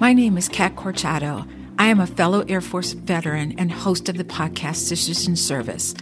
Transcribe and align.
My 0.00 0.12
name 0.12 0.38
is 0.38 0.48
Kat 0.48 0.76
Corchado. 0.76 1.44
I 1.76 1.86
am 1.86 1.98
a 1.98 2.06
fellow 2.06 2.44
Air 2.48 2.60
Force 2.60 2.92
veteran 2.92 3.58
and 3.58 3.72
host 3.72 4.08
of 4.08 4.16
the 4.16 4.22
podcast 4.22 4.76
Sisters 4.76 5.26
in 5.26 5.34
Service. 5.34 5.92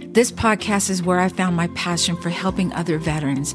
This 0.00 0.32
podcast 0.32 0.88
is 0.88 1.02
where 1.02 1.20
I 1.20 1.28
found 1.28 1.54
my 1.54 1.66
passion 1.74 2.16
for 2.16 2.30
helping 2.30 2.72
other 2.72 2.96
veterans 2.96 3.54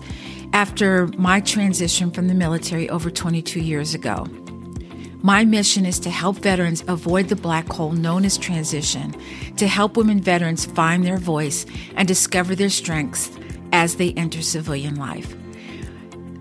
after 0.54 1.08
my 1.18 1.40
transition 1.40 2.12
from 2.12 2.28
the 2.28 2.36
military 2.36 2.88
over 2.92 3.10
22 3.10 3.60
years 3.60 3.96
ago. 3.96 4.28
My 5.24 5.44
mission 5.44 5.84
is 5.84 6.00
to 6.02 6.12
help 6.12 6.38
veterans 6.38 6.84
avoid 6.88 7.30
the 7.30 7.36
black 7.36 7.68
hole 7.68 7.92
known 7.92 8.24
as 8.24 8.38
transition, 8.38 9.16
to 9.56 9.68
help 9.68 9.98
women 9.98 10.22
veterans 10.22 10.68
find 10.68 11.04
their 11.04 11.18
voice 11.18 11.66
and 11.96 12.08
discover 12.08 12.54
their 12.54 12.70
strengths 12.70 13.32
as 13.72 13.96
they 13.96 14.14
enter 14.14 14.44
civilian 14.44 14.96
life. 14.96 15.36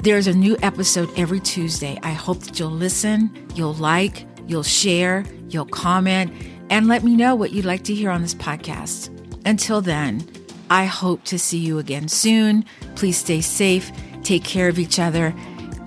There's 0.06 0.28
a 0.28 0.32
new 0.32 0.56
episode 0.62 1.10
every 1.18 1.40
Tuesday. 1.40 1.98
I 2.00 2.12
hope 2.12 2.38
that 2.44 2.60
you'll 2.60 2.70
listen, 2.70 3.28
you'll 3.56 3.74
like, 3.74 4.24
you'll 4.46 4.62
share, 4.62 5.24
you'll 5.48 5.66
comment, 5.66 6.32
and 6.70 6.86
let 6.86 7.02
me 7.02 7.16
know 7.16 7.34
what 7.34 7.50
you'd 7.50 7.64
like 7.64 7.82
to 7.86 7.92
hear 7.92 8.10
on 8.10 8.22
this 8.22 8.32
podcast. 8.32 9.10
Until 9.44 9.80
then, 9.80 10.24
I 10.70 10.84
hope 10.84 11.24
to 11.24 11.40
see 11.40 11.58
you 11.58 11.80
again 11.80 12.06
soon. 12.06 12.64
Please 12.94 13.18
stay 13.18 13.40
safe, 13.40 13.90
take 14.22 14.44
care 14.44 14.68
of 14.68 14.78
each 14.78 15.00
other, 15.00 15.34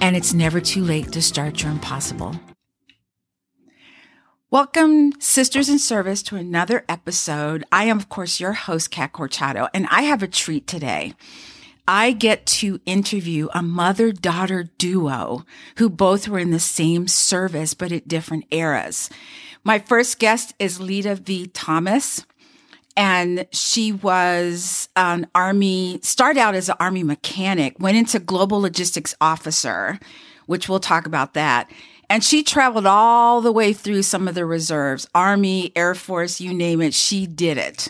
and 0.01 0.17
it's 0.17 0.33
never 0.33 0.59
too 0.59 0.83
late 0.83 1.13
to 1.13 1.21
start 1.21 1.63
your 1.63 1.71
impossible. 1.71 2.35
Welcome, 4.51 5.13
Sisters 5.21 5.69
in 5.69 5.79
Service, 5.79 6.21
to 6.23 6.35
another 6.35 6.83
episode. 6.89 7.63
I 7.71 7.85
am, 7.85 7.95
of 7.95 8.09
course, 8.09 8.41
your 8.41 8.51
host, 8.51 8.91
Kat 8.91 9.13
Corchado, 9.13 9.69
and 9.73 9.87
I 9.89 10.01
have 10.01 10.21
a 10.21 10.27
treat 10.27 10.67
today. 10.67 11.13
I 11.91 12.11
get 12.11 12.45
to 12.45 12.79
interview 12.85 13.47
a 13.51 13.63
mother 13.63 14.11
daughter 14.11 14.69
duo 14.77 15.43
who 15.77 15.89
both 15.89 16.27
were 16.27 16.37
in 16.37 16.51
the 16.51 16.59
same 16.59 17.07
service, 17.07 17.73
but 17.73 17.91
at 17.91 18.07
different 18.07 18.45
eras. 18.51 19.09
My 19.63 19.79
first 19.79 20.19
guest 20.19 20.53
is 20.59 20.79
Lita 20.79 21.15
V. 21.15 21.47
Tomas. 21.47 22.27
And 22.95 23.47
she 23.51 23.91
was 23.91 24.87
an 24.95 25.29
army, 25.33 25.99
started 26.03 26.39
out 26.39 26.53
as 26.53 26.69
an 26.69 26.75
army 26.79 27.01
mechanic, 27.01 27.79
went 27.79 27.97
into 27.97 28.19
global 28.19 28.61
logistics 28.61 29.15
officer, 29.19 29.97
which 30.45 30.69
we'll 30.69 30.79
talk 30.79 31.07
about 31.07 31.33
that. 31.33 31.71
And 32.07 32.23
she 32.23 32.43
traveled 32.43 32.85
all 32.85 33.41
the 33.41 33.51
way 33.51 33.73
through 33.73 34.03
some 34.03 34.27
of 34.27 34.35
the 34.35 34.45
reserves, 34.45 35.07
Army, 35.15 35.71
Air 35.75 35.95
Force, 35.95 36.39
you 36.39 36.53
name 36.53 36.83
it, 36.83 36.93
she 36.93 37.25
did 37.25 37.57
it. 37.57 37.89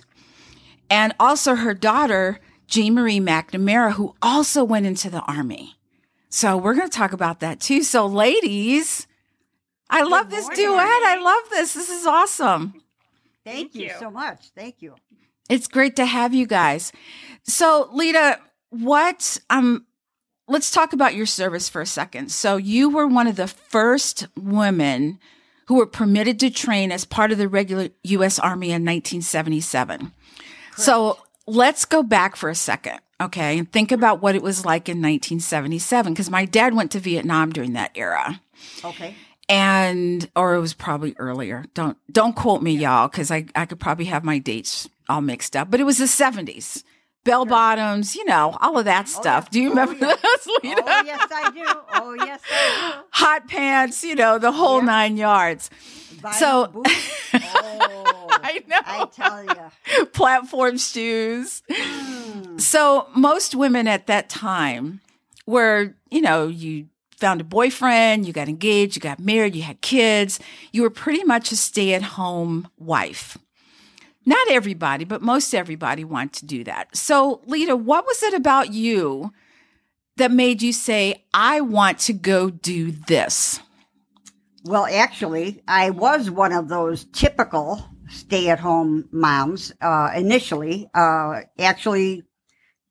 And 0.90 1.14
also 1.20 1.56
her 1.56 1.74
daughter, 1.74 2.40
Jean 2.70 2.94
Marie 2.94 3.20
McNamara, 3.20 3.94
who 3.94 4.16
also 4.22 4.64
went 4.64 4.86
into 4.86 5.10
the 5.10 5.22
army. 5.22 5.76
So 6.30 6.56
we're 6.56 6.76
going 6.76 6.90
to 6.90 6.96
talk 6.96 7.12
about 7.14 7.40
that 7.40 7.60
too. 7.60 7.82
So, 7.82 8.06
ladies, 8.06 9.08
I 9.90 10.04
Good 10.04 10.12
love 10.12 10.30
this 10.30 10.44
morning. 10.46 10.66
duet. 10.66 10.86
I 10.86 11.20
love 11.22 11.50
this. 11.50 11.74
This 11.74 11.90
is 11.90 12.06
awesome. 12.06 12.74
Thank, 13.44 13.74
Thank 13.74 13.76
you. 13.76 13.88
you 13.88 13.94
so 14.00 14.12
much. 14.12 14.52
Thank 14.56 14.82
you. 14.82 14.96
It's 15.50 15.68
great 15.68 15.96
to 15.96 16.06
have 16.06 16.36
you 16.36 16.46
guys. 16.46 16.92
So, 17.44 17.90
Lita, 17.92 18.40
what 18.70 19.40
um 19.50 19.88
let's 20.48 20.70
talk 20.70 20.94
about 20.94 21.16
your 21.16 21.26
service 21.26 21.68
for 21.70 21.82
a 21.82 21.88
second. 21.88 22.32
So, 22.32 22.58
you 22.58 22.90
were 22.90 23.08
one 23.08 23.26
of 23.26 23.36
the 23.36 23.48
first 23.48 24.28
women 24.38 25.18
who 25.68 25.76
were 25.76 25.88
permitted 25.88 26.40
to 26.42 26.52
train 26.52 26.92
as 26.92 27.06
part 27.06 27.32
of 27.32 27.40
the 27.40 27.48
regular 27.48 27.90
US 28.04 28.38
Army 28.38 28.68
in 28.68 28.86
1977. 28.86 30.00
Correct. 30.00 30.14
So, 30.78 31.18
let's 31.50 31.86
go 31.86 32.04
back 32.04 32.36
for 32.36 32.50
a 32.50 32.56
second, 32.56 33.00
okay, 33.20 33.58
and 33.58 33.72
think 33.72 33.92
about 33.92 34.22
what 34.22 34.36
it 34.36 34.42
was 34.42 34.66
like 34.66 34.88
in 34.88 34.98
1977, 34.98 36.14
because 36.14 36.30
my 36.30 36.46
dad 36.46 36.76
went 36.76 36.92
to 36.92 37.00
Vietnam 37.00 37.52
during 37.52 37.74
that 37.74 37.92
era. 37.96 38.40
Okay. 38.84 39.16
And, 39.50 40.30
or 40.36 40.54
it 40.54 40.60
was 40.60 40.74
probably 40.74 41.16
earlier. 41.18 41.66
Don't, 41.74 41.98
don't 42.12 42.36
quote 42.36 42.62
me, 42.62 42.74
y'all, 42.74 43.08
because 43.08 43.32
I, 43.32 43.46
I 43.56 43.66
could 43.66 43.80
probably 43.80 44.06
have 44.06 44.24
my 44.24 44.38
dates 44.38 44.88
all 45.10 45.22
mixed 45.22 45.56
up, 45.56 45.72
but 45.72 45.80
it 45.80 45.86
was 45.86 45.98
the 45.98 46.06
70s. 46.06 46.84
Bell 47.26 47.46
bottoms, 47.46 48.16
you 48.16 48.24
know, 48.26 48.58
all 48.62 48.78
of 48.78 48.86
that 48.86 49.06
oh, 49.06 49.22
stuff. 49.22 49.46
Oh, 49.48 49.50
do 49.52 49.62
you 49.62 49.68
oh, 49.68 49.72
remember 49.72 49.94
oh, 50.02 50.08
those, 50.08 50.54
Lita? 50.64 50.84
Oh, 50.86 51.04
yes, 51.06 51.28
I 51.32 51.52
do. 51.52 51.66
Oh, 51.96 52.14
yes, 52.14 52.40
I 52.50 52.94
do. 52.96 53.04
Hot 53.12 53.48
pants, 53.48 54.04
you 54.04 54.16
know, 54.16 54.40
the 54.40 54.52
whole 54.52 54.82
nine 54.82 55.18
yards. 55.18 55.70
so, 56.38 56.84
oh, 57.62 58.28
I 58.32 58.64
know. 58.68 58.80
I 58.86 59.06
tell 59.06 59.44
you. 59.44 60.06
Platform 60.14 60.78
shoes. 60.78 61.62
Mm. 61.70 62.60
So, 62.60 63.08
most 63.16 63.56
women 63.56 63.88
at 63.88 64.08
that 64.08 64.30
time 64.30 65.02
were, 65.46 65.96
you 66.10 66.22
know, 66.22 66.48
you 66.48 66.88
found 67.18 67.42
a 67.42 67.44
boyfriend, 67.44 68.26
you 68.26 68.34
got 68.34 68.50
engaged, 68.50 68.96
you 68.96 69.02
got 69.02 69.20
married, 69.20 69.56
you 69.56 69.62
had 69.62 69.82
kids. 69.82 70.40
You 70.72 70.84
were 70.84 70.90
pretty 70.90 71.24
much 71.24 71.52
a 71.52 71.56
stay 71.56 71.94
at 71.94 72.02
home 72.02 72.68
wife. 72.78 73.38
Not 74.26 74.50
everybody, 74.50 75.06
but 75.06 75.22
most 75.22 75.54
everybody 75.54 76.04
want 76.04 76.34
to 76.34 76.46
do 76.46 76.64
that. 76.66 76.96
So, 76.96 77.42
Lita, 77.46 77.76
what 77.76 78.06
was 78.06 78.22
it 78.24 78.34
about 78.34 78.74
you 78.74 79.34
that 80.18 80.32
made 80.32 80.62
you 80.62 80.72
say, 80.74 81.24
I 81.34 81.62
want 81.62 82.00
to 82.00 82.14
go 82.14 82.50
do 82.50 82.92
this? 82.92 83.60
Well, 84.70 84.86
actually, 84.86 85.64
I 85.68 85.90
was 85.90 86.30
one 86.30 86.54
of 86.54 86.68
those 86.68 87.06
typical 87.06 87.84
stay 88.08 88.50
at 88.50 88.60
home 88.60 89.10
moms 89.12 89.74
uh, 89.82 90.12
initially. 90.16 90.88
Uh, 90.94 91.42
actually, 91.58 92.22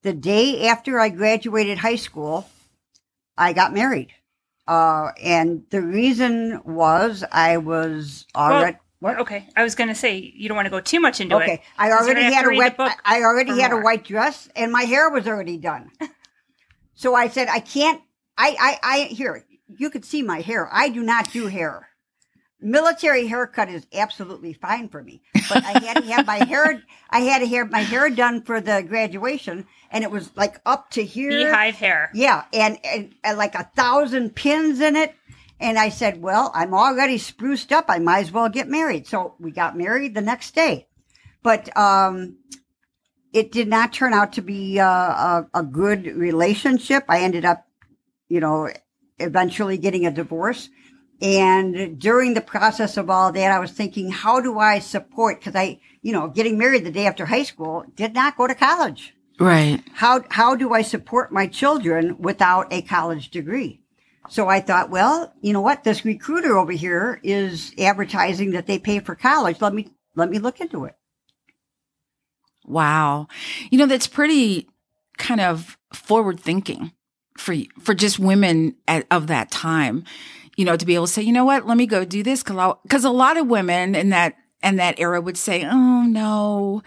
the 0.02 0.12
day 0.12 0.66
after 0.66 0.98
I 0.98 1.08
graduated 1.10 1.78
high 1.78 1.94
school, 1.94 2.50
I 3.36 3.52
got 3.52 3.72
married. 3.72 4.08
Uh, 4.66 5.12
and 5.22 5.62
the 5.70 5.80
reason 5.80 6.60
was 6.64 7.22
I 7.30 7.58
was 7.58 8.26
already. 8.34 8.76
Well, 9.00 9.12
what? 9.14 9.20
Okay, 9.20 9.46
I 9.54 9.62
was 9.62 9.76
going 9.76 9.86
to 9.86 9.94
say 9.94 10.32
you 10.34 10.48
don't 10.48 10.56
want 10.56 10.66
to 10.66 10.70
go 10.70 10.80
too 10.80 10.98
much 10.98 11.20
into 11.20 11.36
okay. 11.36 11.44
it. 11.44 11.54
Okay, 11.60 11.62
I 11.78 11.92
already 11.92 12.22
had 12.22 12.44
a 12.44 12.56
wet. 12.56 12.74
I 13.04 13.22
already 13.22 13.60
had 13.60 13.70
more. 13.70 13.82
a 13.82 13.84
white 13.84 14.02
dress, 14.02 14.48
and 14.56 14.72
my 14.72 14.82
hair 14.82 15.10
was 15.10 15.28
already 15.28 15.58
done. 15.58 15.92
so 16.94 17.14
I 17.14 17.28
said, 17.28 17.46
I 17.46 17.60
can't. 17.60 18.02
I, 18.36 18.56
I, 18.58 18.78
I 18.82 18.98
here 19.04 19.44
you 19.76 19.90
could 19.90 20.04
see 20.04 20.22
my 20.22 20.40
hair. 20.40 20.68
I 20.72 20.88
do 20.88 21.02
not 21.02 21.32
do 21.32 21.46
hair. 21.46 21.88
Military 22.60 23.28
haircut 23.28 23.68
is 23.68 23.86
absolutely 23.92 24.52
fine 24.52 24.88
for 24.88 25.00
me, 25.00 25.22
but 25.48 25.64
I 25.64 25.78
had 25.78 26.02
to 26.02 26.12
have 26.12 26.26
my 26.26 26.44
hair. 26.44 26.82
I 27.10 27.20
had 27.20 27.38
to 27.38 27.46
have 27.46 27.70
my 27.70 27.80
hair 27.80 28.10
done 28.10 28.42
for 28.42 28.60
the 28.60 28.82
graduation, 28.82 29.64
and 29.92 30.02
it 30.02 30.10
was 30.10 30.30
like 30.34 30.60
up 30.66 30.90
to 30.90 31.04
here, 31.04 31.30
beehive 31.30 31.76
hair. 31.76 32.10
Yeah, 32.14 32.46
and, 32.52 32.78
and, 32.84 33.14
and 33.22 33.38
like 33.38 33.54
a 33.54 33.70
thousand 33.76 34.34
pins 34.34 34.80
in 34.80 34.96
it. 34.96 35.14
And 35.60 35.78
I 35.78 35.88
said, 35.88 36.20
"Well, 36.20 36.50
I'm 36.52 36.74
already 36.74 37.18
spruced 37.18 37.70
up. 37.70 37.84
I 37.88 38.00
might 38.00 38.20
as 38.20 38.32
well 38.32 38.48
get 38.48 38.68
married." 38.68 39.06
So 39.06 39.34
we 39.38 39.52
got 39.52 39.78
married 39.78 40.14
the 40.14 40.20
next 40.20 40.56
day, 40.56 40.88
but 41.44 41.76
um, 41.76 42.38
it 43.32 43.52
did 43.52 43.68
not 43.68 43.92
turn 43.92 44.12
out 44.12 44.32
to 44.32 44.42
be 44.42 44.80
uh, 44.80 44.86
a, 44.86 45.46
a 45.54 45.62
good 45.62 46.06
relationship. 46.06 47.04
I 47.08 47.20
ended 47.20 47.44
up, 47.44 47.66
you 48.28 48.40
know, 48.40 48.68
eventually 49.18 49.78
getting 49.78 50.06
a 50.06 50.10
divorce. 50.10 50.68
And 51.20 51.98
during 51.98 52.34
the 52.34 52.40
process 52.40 52.96
of 52.96 53.10
all 53.10 53.32
that, 53.32 53.50
I 53.50 53.58
was 53.58 53.72
thinking, 53.72 54.10
how 54.10 54.40
do 54.40 54.58
I 54.58 54.78
support? 54.78 55.42
Cause 55.42 55.56
I, 55.56 55.80
you 56.00 56.12
know, 56.12 56.28
getting 56.28 56.58
married 56.58 56.84
the 56.84 56.92
day 56.92 57.06
after 57.06 57.26
high 57.26 57.42
school, 57.42 57.84
did 57.96 58.14
not 58.14 58.36
go 58.36 58.46
to 58.46 58.54
college. 58.54 59.14
Right. 59.40 59.82
How, 59.92 60.22
how 60.30 60.54
do 60.54 60.72
I 60.72 60.82
support 60.82 61.32
my 61.32 61.46
children 61.46 62.18
without 62.18 62.72
a 62.72 62.82
college 62.82 63.30
degree? 63.30 63.80
So 64.28 64.48
I 64.48 64.60
thought, 64.60 64.90
well, 64.90 65.32
you 65.40 65.52
know 65.52 65.60
what? 65.60 65.84
This 65.84 66.04
recruiter 66.04 66.56
over 66.56 66.72
here 66.72 67.20
is 67.22 67.72
advertising 67.78 68.50
that 68.52 68.66
they 68.66 68.78
pay 68.78 69.00
for 69.00 69.14
college. 69.14 69.60
Let 69.60 69.74
me, 69.74 69.90
let 70.14 70.28
me 70.28 70.38
look 70.38 70.60
into 70.60 70.84
it. 70.84 70.94
Wow. 72.64 73.28
You 73.70 73.78
know, 73.78 73.86
that's 73.86 74.06
pretty 74.06 74.68
kind 75.16 75.40
of 75.40 75.78
forward 75.92 76.38
thinking 76.38 76.92
for 77.38 77.54
for 77.80 77.94
just 77.94 78.18
women 78.18 78.74
at, 78.86 79.06
of 79.10 79.28
that 79.28 79.50
time, 79.50 80.04
you 80.56 80.64
know, 80.64 80.76
to 80.76 80.84
be 80.84 80.94
able 80.94 81.06
to 81.06 81.12
say, 81.12 81.22
you 81.22 81.32
know 81.32 81.44
what, 81.44 81.66
let 81.66 81.76
me 81.76 81.86
go 81.86 82.04
do 82.04 82.22
this 82.22 82.42
because 82.42 83.04
a 83.04 83.10
lot 83.10 83.36
of 83.36 83.46
women 83.46 83.94
in 83.94 84.10
that 84.10 84.36
in 84.62 84.76
that 84.76 84.98
era 84.98 85.20
would 85.20 85.36
say, 85.36 85.64
oh 85.64 86.02
no, 86.02 86.82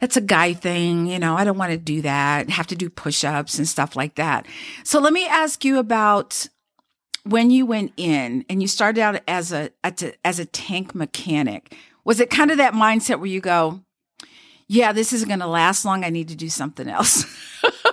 that's 0.00 0.16
a 0.16 0.20
guy 0.20 0.52
thing, 0.52 1.06
you 1.06 1.18
know, 1.18 1.36
I 1.36 1.44
don't 1.44 1.58
want 1.58 1.72
to 1.72 1.78
do 1.78 2.02
that, 2.02 2.48
have 2.50 2.68
to 2.68 2.76
do 2.76 2.88
push-ups 2.88 3.58
and 3.58 3.66
stuff 3.66 3.96
like 3.96 4.14
that. 4.14 4.46
So 4.84 5.00
let 5.00 5.12
me 5.12 5.26
ask 5.26 5.64
you 5.64 5.78
about 5.78 6.46
when 7.24 7.50
you 7.50 7.66
went 7.66 7.92
in 7.96 8.44
and 8.48 8.62
you 8.62 8.68
started 8.68 9.00
out 9.00 9.20
as 9.26 9.52
a 9.52 9.70
as 10.24 10.38
a 10.38 10.46
tank 10.46 10.94
mechanic. 10.94 11.76
Was 12.04 12.20
it 12.20 12.30
kind 12.30 12.50
of 12.50 12.56
that 12.56 12.72
mindset 12.72 13.18
where 13.18 13.26
you 13.26 13.40
go, 13.40 13.82
yeah, 14.68 14.92
this 14.92 15.12
isn't 15.12 15.28
going 15.28 15.40
to 15.40 15.46
last 15.46 15.84
long. 15.84 16.04
I 16.04 16.10
need 16.10 16.28
to 16.28 16.36
do 16.36 16.48
something 16.48 16.88
else. 16.88 17.24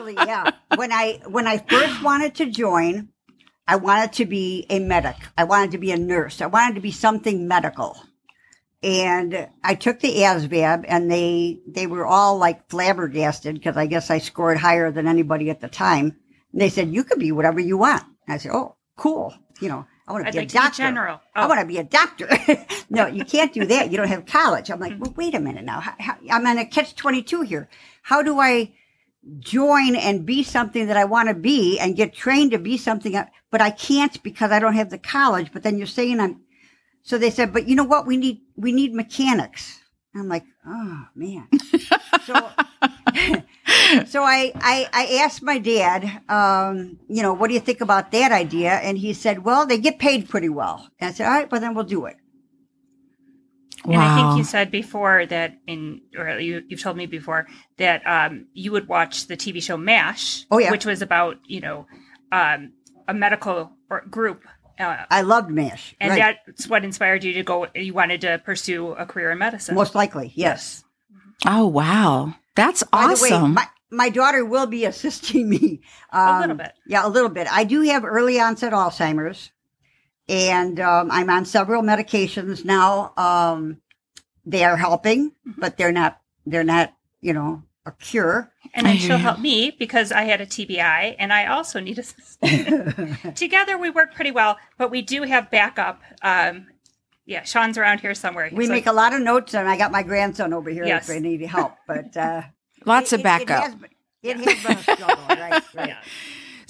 actually, 0.00 0.14
yeah. 0.26 0.50
When 0.76 0.92
I 0.92 1.20
when 1.26 1.46
I 1.46 1.58
first 1.58 2.02
wanted 2.02 2.34
to 2.36 2.46
join, 2.50 3.08
I 3.66 3.76
wanted 3.76 4.12
to 4.14 4.26
be 4.26 4.66
a 4.70 4.78
medic. 4.80 5.16
I 5.36 5.44
wanted 5.44 5.72
to 5.72 5.78
be 5.78 5.92
a 5.92 5.96
nurse. 5.98 6.40
I 6.40 6.46
wanted 6.46 6.74
to 6.76 6.80
be 6.80 6.90
something 6.92 7.46
medical. 7.46 7.96
And 8.82 9.48
I 9.62 9.74
took 9.74 10.00
the 10.00 10.16
ASVAB 10.20 10.86
and 10.88 11.10
they 11.10 11.60
they 11.66 11.86
were 11.86 12.06
all 12.06 12.38
like 12.38 12.68
flabbergasted 12.70 13.54
because 13.54 13.76
I 13.76 13.86
guess 13.86 14.10
I 14.10 14.18
scored 14.18 14.56
higher 14.58 14.90
than 14.90 15.06
anybody 15.06 15.50
at 15.50 15.60
the 15.60 15.68
time. 15.68 16.16
And 16.52 16.60
they 16.60 16.70
said, 16.70 16.92
You 16.92 17.04
could 17.04 17.18
be 17.18 17.32
whatever 17.32 17.60
you 17.60 17.76
want. 17.76 18.02
And 18.26 18.34
I 18.34 18.38
said, 18.38 18.52
Oh, 18.54 18.76
cool. 18.96 19.34
You 19.60 19.68
know, 19.68 19.86
I 20.08 20.12
want 20.12 20.24
to 20.24 20.28
I'd 20.28 20.32
be 20.32 20.38
like 20.38 20.46
a 20.46 20.48
to 20.48 20.54
be 20.54 20.58
doctor. 20.62 20.82
general. 20.82 21.20
I 21.34 21.44
Oh. 21.44 21.48
want 21.48 21.60
to 21.60 21.66
be 21.66 21.76
a 21.76 21.84
doctor. 21.84 22.30
no, 22.90 23.06
you 23.06 23.26
can't 23.26 23.52
do 23.52 23.66
that. 23.66 23.90
You 23.90 23.98
don't 23.98 24.08
have 24.08 24.24
college. 24.24 24.70
I'm 24.70 24.80
like, 24.80 24.94
well, 24.98 25.12
wait 25.14 25.34
a 25.34 25.40
minute 25.40 25.64
now. 25.64 25.80
How, 25.80 25.94
how, 25.98 26.16
I'm 26.30 26.46
on 26.46 26.56
a 26.56 26.64
catch 26.64 26.96
22 26.96 27.42
here. 27.42 27.68
How 28.02 28.22
do 28.22 28.40
I 28.40 28.72
join 29.38 29.96
and 29.96 30.24
be 30.24 30.42
something 30.42 30.86
that 30.86 30.96
I 30.96 31.04
want 31.04 31.28
to 31.28 31.34
be 31.34 31.78
and 31.78 31.96
get 31.96 32.14
trained 32.14 32.52
to 32.52 32.58
be 32.58 32.76
something, 32.76 33.22
but 33.50 33.60
I 33.60 33.70
can't 33.70 34.22
because 34.22 34.50
I 34.50 34.58
don't 34.58 34.74
have 34.74 34.90
the 34.90 34.98
college. 34.98 35.52
But 35.52 35.62
then 35.62 35.78
you're 35.78 35.86
saying 35.86 36.20
I'm, 36.20 36.40
so 37.02 37.18
they 37.18 37.30
said, 37.30 37.52
but 37.52 37.68
you 37.68 37.76
know 37.76 37.84
what? 37.84 38.06
We 38.06 38.16
need, 38.16 38.40
we 38.56 38.72
need 38.72 38.94
mechanics. 38.94 39.80
I'm 40.14 40.28
like, 40.28 40.44
oh 40.66 41.06
man. 41.14 41.48
so, 42.26 42.34
so 44.06 44.22
I, 44.24 44.52
I, 44.56 44.88
I 44.92 45.20
asked 45.22 45.42
my 45.42 45.58
dad, 45.58 46.22
um, 46.28 46.98
you 47.08 47.22
know, 47.22 47.32
what 47.32 47.48
do 47.48 47.54
you 47.54 47.60
think 47.60 47.80
about 47.80 48.10
that 48.12 48.32
idea? 48.32 48.72
And 48.72 48.98
he 48.98 49.12
said, 49.12 49.44
well, 49.44 49.66
they 49.66 49.78
get 49.78 49.98
paid 49.98 50.28
pretty 50.28 50.48
well. 50.48 50.88
And 50.98 51.10
I 51.10 51.12
said, 51.12 51.26
all 51.26 51.32
right, 51.32 51.50
well 51.50 51.60
then 51.60 51.74
we'll 51.74 51.84
do 51.84 52.06
it. 52.06 52.16
And 53.84 53.96
I 53.96 54.16
think 54.16 54.38
you 54.38 54.44
said 54.44 54.70
before 54.70 55.26
that 55.26 55.56
in, 55.66 56.02
or 56.16 56.38
you, 56.38 56.62
you've 56.68 56.82
told 56.82 56.96
me 56.96 57.06
before 57.06 57.46
that 57.78 58.06
um, 58.06 58.46
you 58.52 58.72
would 58.72 58.88
watch 58.88 59.26
the 59.26 59.36
TV 59.36 59.62
show 59.62 59.76
MASH, 59.76 60.44
Oh, 60.50 60.58
yeah. 60.58 60.70
which 60.70 60.84
was 60.84 61.00
about, 61.02 61.38
you 61.46 61.60
know, 61.60 61.86
um, 62.30 62.72
a 63.08 63.14
medical 63.14 63.72
group. 64.10 64.44
Uh, 64.78 65.04
I 65.10 65.22
loved 65.22 65.50
MASH. 65.50 65.94
and 66.00 66.10
right. 66.10 66.36
that's 66.46 66.66
what 66.68 66.84
inspired 66.84 67.24
you 67.24 67.32
to 67.34 67.42
go, 67.42 67.66
you 67.74 67.92
wanted 67.94 68.20
to 68.22 68.38
pursue 68.44 68.92
a 68.92 69.06
career 69.06 69.30
in 69.30 69.38
medicine. 69.38 69.74
Most 69.74 69.94
likely, 69.94 70.32
yes. 70.34 70.84
Oh, 71.46 71.66
wow. 71.66 72.34
That's 72.56 72.82
By 72.82 73.14
the 73.14 73.22
way, 73.22 73.30
awesome. 73.30 73.54
my, 73.54 73.66
my 73.90 74.08
daughter 74.10 74.44
will 74.44 74.66
be 74.66 74.84
assisting 74.84 75.48
me. 75.48 75.80
Um, 76.12 76.36
A 76.36 76.40
little 76.40 76.56
bit. 76.56 76.72
Yeah, 76.86 77.06
a 77.06 77.08
little 77.08 77.28
bit. 77.30 77.46
I 77.50 77.64
do 77.64 77.82
have 77.82 78.04
early 78.04 78.40
onset 78.40 78.72
Alzheimer's, 78.72 79.50
and 80.30 80.78
um, 80.80 81.10
I'm 81.10 81.28
on 81.28 81.44
several 81.44 81.82
medications 81.82 82.64
now. 82.64 83.12
Um, 83.16 83.80
they 84.46 84.64
are 84.64 84.76
helping, 84.76 85.30
Mm-hmm. 85.46 85.60
but 85.60 85.76
they're 85.76 85.92
not. 85.92 86.20
They're 86.46 86.64
not. 86.64 86.94
You 87.20 87.34
know, 87.34 87.62
a 87.84 87.92
cure. 87.92 88.50
and 88.72 88.86
I 88.86 88.92
then 88.92 88.98
she'll 88.98 89.18
help 89.18 89.40
me 89.40 89.70
because 89.78 90.10
I 90.10 90.22
had 90.22 90.40
a 90.40 90.46
TBI 90.46 91.16
and 91.18 91.32
I 91.34 91.46
also 91.46 91.80
need 91.80 91.98
assistance. 91.98 93.18
Together 93.34 93.76
we 93.76 93.90
work 93.90 94.14
pretty 94.14 94.30
well, 94.30 94.56
but 94.78 94.90
we 94.90 95.02
do 95.02 95.24
have 95.24 95.50
backup. 95.50 96.00
Um, 96.22 96.68
yeah, 97.26 97.42
Sean's 97.44 97.76
around 97.76 98.00
here 98.00 98.14
somewhere. 98.14 98.48
We 98.52 98.64
So- 98.66 98.72
make 98.72 98.86
a 98.86 98.92
lot 98.92 99.12
of 99.12 99.20
notes, 99.20 99.54
and 99.54 99.68
I 99.68 99.76
got 99.76 99.92
my 99.92 100.02
grandson 100.02 100.54
over 100.54 100.70
here 100.70 100.86
Yes. 100.86 101.10
if 101.10 101.16
I 101.16 101.18
need 101.18 101.42
help. 101.42 101.74
But 101.86 102.16
uh, 102.16 102.42
Lots 102.86 103.12
it- 103.12 103.16
of 103.16 103.20
it- 103.20 103.24
backup. 103.24 103.50
It 103.50 103.62
has, 103.62 103.74
been- 103.74 103.90
it 104.22 104.36
has 104.38 104.62
been 104.64 104.78
a 104.78 104.82
struggle, 104.96 105.24
right? 105.28 105.62
Right. 105.74 105.88
Yeah. 105.88 105.98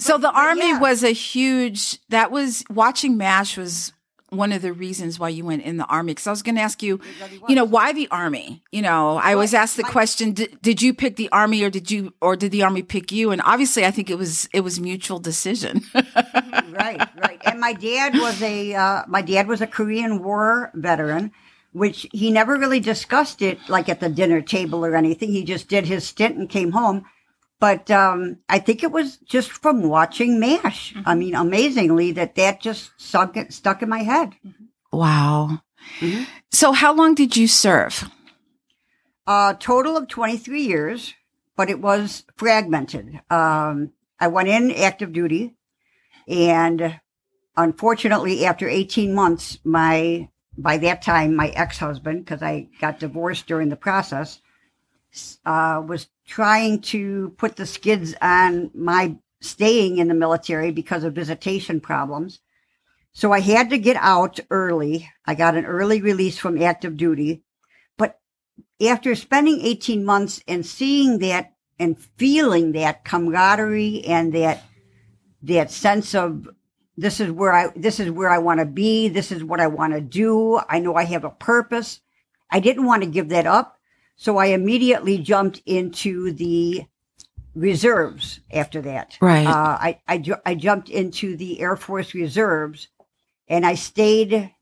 So 0.01 0.17
the 0.17 0.31
army 0.31 0.69
yeah. 0.69 0.79
was 0.79 1.03
a 1.03 1.11
huge. 1.11 1.99
That 2.09 2.31
was 2.31 2.63
watching 2.69 3.17
MASH 3.17 3.55
was 3.55 3.93
one 4.29 4.51
of 4.51 4.61
the 4.61 4.73
reasons 4.73 5.19
why 5.19 5.29
you 5.29 5.45
went 5.45 5.61
in 5.61 5.77
the 5.77 5.85
army. 5.85 6.13
Because 6.13 6.25
I 6.25 6.31
was 6.31 6.41
going 6.41 6.55
to 6.55 6.61
ask 6.61 6.81
you, 6.81 6.99
you 7.47 7.53
know, 7.53 7.65
why 7.65 7.93
the 7.93 8.07
army? 8.09 8.63
You 8.71 8.81
know, 8.81 9.17
I 9.17 9.35
was 9.35 9.53
asked 9.53 9.77
the 9.77 9.83
question: 9.83 10.33
did, 10.33 10.59
did 10.61 10.81
you 10.81 10.95
pick 10.95 11.17
the 11.17 11.29
army, 11.31 11.63
or 11.63 11.69
did 11.69 11.91
you, 11.91 12.15
or 12.19 12.35
did 12.35 12.51
the 12.51 12.63
army 12.63 12.81
pick 12.81 13.11
you? 13.11 13.29
And 13.29 13.41
obviously, 13.45 13.85
I 13.85 13.91
think 13.91 14.09
it 14.09 14.17
was 14.17 14.49
it 14.53 14.61
was 14.61 14.79
mutual 14.79 15.19
decision. 15.19 15.81
right, 15.93 17.07
right. 17.17 17.41
And 17.45 17.59
my 17.59 17.73
dad 17.73 18.15
was 18.15 18.41
a 18.41 18.73
uh, 18.73 19.03
my 19.07 19.21
dad 19.21 19.47
was 19.47 19.61
a 19.61 19.67
Korean 19.67 20.23
War 20.23 20.71
veteran, 20.73 21.31
which 21.73 22.07
he 22.11 22.31
never 22.31 22.57
really 22.57 22.79
discussed 22.79 23.43
it 23.43 23.59
like 23.69 23.87
at 23.87 23.99
the 23.99 24.09
dinner 24.09 24.41
table 24.41 24.83
or 24.83 24.95
anything. 24.95 25.31
He 25.31 25.43
just 25.43 25.67
did 25.67 25.85
his 25.85 26.07
stint 26.07 26.37
and 26.37 26.49
came 26.49 26.71
home. 26.71 27.05
But 27.61 27.91
um, 27.91 28.39
I 28.49 28.57
think 28.57 28.81
it 28.81 28.91
was 28.91 29.17
just 29.17 29.51
from 29.51 29.83
watching 29.83 30.39
MASH. 30.39 30.95
I 31.05 31.13
mean, 31.13 31.35
amazingly, 31.35 32.11
that 32.13 32.33
that 32.35 32.59
just 32.59 32.89
sunk 32.97 33.37
it, 33.37 33.53
stuck 33.53 33.83
in 33.83 33.87
my 33.87 34.01
head. 34.03 34.33
wow. 34.91 35.61
Mhm. 35.99 36.25
So 36.51 36.71
how 36.73 36.91
long 36.93 37.13
did 37.15 37.37
you 37.37 37.47
serve? 37.47 38.09
A 39.27 39.55
total 39.59 39.95
of 39.95 40.07
23 40.07 40.63
years, 40.63 41.13
but 41.55 41.69
it 41.69 41.79
was 41.79 42.25
fragmented. 42.35 43.21
Um, 43.29 43.93
I 44.19 44.27
went 44.27 44.49
in 44.49 44.71
active 44.71 45.13
duty, 45.13 45.55
and 46.27 46.99
unfortunately, 47.55 48.43
after 48.43 48.67
18 48.67 49.13
months, 49.13 49.59
my 49.63 50.29
by 50.57 50.77
that 50.79 51.01
time 51.03 51.35
my 51.35 51.49
ex-husband, 51.49 52.25
because 52.25 52.41
I 52.41 52.69
got 52.79 52.99
divorced 52.99 53.45
during 53.47 53.69
the 53.69 53.75
process, 53.75 54.41
uh, 55.45 55.81
was 55.85 56.07
trying 56.31 56.79
to 56.79 57.33
put 57.37 57.57
the 57.57 57.65
skids 57.65 58.15
on 58.21 58.71
my 58.73 59.13
staying 59.41 59.97
in 59.97 60.07
the 60.07 60.13
military 60.13 60.71
because 60.71 61.03
of 61.03 61.13
visitation 61.13 61.81
problems. 61.81 62.39
So 63.11 63.33
I 63.33 63.41
had 63.41 63.69
to 63.71 63.77
get 63.77 63.97
out 63.97 64.39
early. 64.49 65.09
I 65.25 65.35
got 65.35 65.57
an 65.57 65.65
early 65.65 66.01
release 66.01 66.37
from 66.37 66.61
active 66.61 66.95
duty. 66.95 67.43
But 67.97 68.17
after 68.81 69.13
spending 69.13 69.59
18 69.59 70.05
months 70.05 70.41
and 70.47 70.65
seeing 70.65 71.19
that 71.19 71.51
and 71.77 71.99
feeling 71.99 72.71
that 72.71 73.03
camaraderie 73.03 74.05
and 74.05 74.31
that 74.33 74.63
that 75.43 75.69
sense 75.69 76.15
of 76.15 76.47
this 76.95 77.19
is 77.19 77.29
where 77.29 77.51
I 77.51 77.73
this 77.75 77.99
is 77.99 78.09
where 78.09 78.29
I 78.29 78.37
want 78.37 78.61
to 78.61 78.65
be, 78.65 79.09
this 79.09 79.33
is 79.33 79.43
what 79.43 79.59
I 79.59 79.67
want 79.67 79.95
to 79.95 79.99
do. 79.99 80.61
I 80.69 80.79
know 80.79 80.95
I 80.95 81.03
have 81.03 81.25
a 81.25 81.29
purpose. 81.29 81.99
I 82.49 82.61
didn't 82.61 82.85
want 82.85 83.03
to 83.03 83.09
give 83.09 83.27
that 83.29 83.47
up. 83.47 83.80
So 84.21 84.37
I 84.37 84.45
immediately 84.47 85.17
jumped 85.17 85.63
into 85.65 86.31
the 86.31 86.85
reserves 87.55 88.39
after 88.53 88.79
that. 88.83 89.17
Right. 89.19 89.47
Uh, 89.47 89.79
I, 89.81 89.99
I, 90.07 90.19
ju- 90.19 90.35
I 90.45 90.53
jumped 90.53 90.89
into 90.89 91.35
the 91.35 91.59
Air 91.59 91.75
Force 91.75 92.13
Reserves 92.13 92.89
and 93.47 93.65
I 93.65 93.73
stayed 93.73 94.53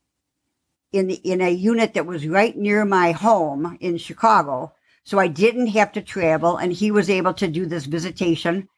in 0.93 1.07
the, 1.07 1.15
in 1.15 1.41
a 1.41 1.49
unit 1.49 1.93
that 1.95 2.05
was 2.05 2.25
right 2.25 2.55
near 2.55 2.85
my 2.85 3.11
home 3.11 3.77
in 3.81 3.97
Chicago. 3.97 4.71
So 5.03 5.19
I 5.19 5.27
didn't 5.27 5.67
have 5.67 5.91
to 5.91 6.01
travel 6.01 6.55
and 6.55 6.71
he 6.71 6.89
was 6.89 7.09
able 7.09 7.33
to 7.33 7.47
do 7.49 7.65
this 7.65 7.85
visitation. 7.85 8.69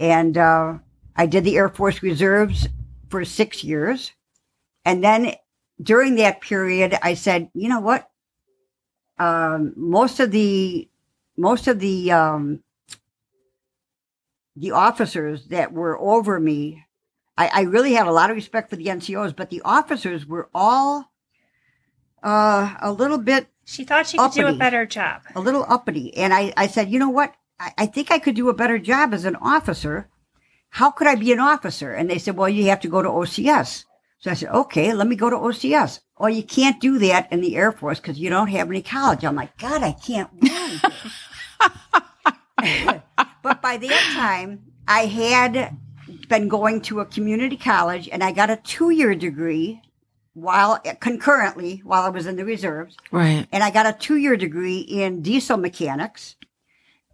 And, 0.00 0.36
uh, 0.36 0.78
I 1.14 1.26
did 1.26 1.44
the 1.44 1.56
Air 1.56 1.68
Force 1.68 2.02
Reserves 2.02 2.66
for 3.10 3.24
six 3.24 3.62
years. 3.62 4.10
And 4.84 5.04
then 5.04 5.34
during 5.80 6.16
that 6.16 6.40
period, 6.40 6.98
I 7.00 7.14
said, 7.14 7.48
you 7.54 7.68
know 7.68 7.78
what? 7.78 8.10
Um, 9.18 9.72
most 9.76 10.20
of 10.20 10.30
the, 10.30 10.88
most 11.36 11.68
of 11.68 11.78
the, 11.80 12.12
um, 12.12 12.62
the 14.54 14.70
officers 14.72 15.46
that 15.48 15.72
were 15.72 15.98
over 15.98 16.38
me, 16.40 16.84
I, 17.36 17.48
I 17.52 17.60
really 17.62 17.92
had 17.92 18.06
a 18.06 18.12
lot 18.12 18.30
of 18.30 18.36
respect 18.36 18.70
for 18.70 18.76
the 18.76 18.86
NCOs, 18.86 19.36
but 19.36 19.50
the 19.50 19.62
officers 19.64 20.26
were 20.26 20.48
all 20.54 21.10
uh, 22.22 22.74
a 22.80 22.90
little 22.92 23.18
bit, 23.18 23.48
She 23.64 23.84
thought 23.84 24.06
she 24.06 24.16
could 24.18 24.32
do 24.32 24.46
a 24.46 24.54
better 24.54 24.86
job. 24.86 25.22
a 25.34 25.40
little 25.40 25.64
uppity. 25.68 26.16
And 26.16 26.32
I, 26.32 26.52
I 26.56 26.66
said, 26.66 26.90
you 26.90 26.98
know 26.98 27.10
what? 27.10 27.34
I, 27.60 27.72
I 27.78 27.86
think 27.86 28.10
I 28.10 28.18
could 28.18 28.34
do 28.34 28.48
a 28.48 28.54
better 28.54 28.78
job 28.78 29.12
as 29.14 29.24
an 29.24 29.36
officer. 29.36 30.08
How 30.70 30.90
could 30.90 31.06
I 31.06 31.14
be 31.14 31.32
an 31.32 31.40
officer? 31.40 31.92
And 31.92 32.10
they 32.10 32.18
said, 32.18 32.36
well, 32.36 32.48
you 32.48 32.64
have 32.66 32.80
to 32.80 32.88
go 32.88 33.02
to 33.02 33.08
OCS. 33.08 33.84
So 34.18 34.30
I 34.30 34.34
said, 34.34 34.48
okay, 34.50 34.92
let 34.94 35.06
me 35.06 35.16
go 35.16 35.30
to 35.30 35.36
OCS. 35.36 36.00
Oh, 36.18 36.28
you 36.28 36.42
can't 36.42 36.80
do 36.80 36.98
that 37.00 37.30
in 37.30 37.40
the 37.42 37.56
Air 37.56 37.72
Force 37.72 38.00
because 38.00 38.18
you 38.18 38.30
don't 38.30 38.48
have 38.48 38.68
any 38.70 38.80
college. 38.82 39.24
I'm 39.24 39.36
like, 39.36 39.56
God, 39.58 39.82
I 39.82 39.92
can't 39.92 40.30
win. 40.32 40.80
but 43.42 43.60
by 43.62 43.76
that 43.76 44.12
time, 44.16 44.62
I 44.88 45.00
had 45.06 45.76
been 46.28 46.48
going 46.48 46.80
to 46.82 47.00
a 47.00 47.04
community 47.06 47.56
college 47.56 48.08
and 48.10 48.22
I 48.24 48.32
got 48.32 48.50
a 48.50 48.56
two 48.56 48.90
year 48.90 49.14
degree 49.14 49.80
while 50.34 50.78
concurrently 51.00 51.80
while 51.84 52.02
I 52.02 52.08
was 52.10 52.26
in 52.26 52.36
the 52.36 52.44
reserves 52.44 52.96
Right. 53.10 53.46
and 53.52 53.62
I 53.62 53.70
got 53.70 53.86
a 53.86 53.92
two 53.92 54.16
year 54.16 54.36
degree 54.36 54.78
in 54.80 55.22
diesel 55.22 55.56
mechanics. 55.56 56.36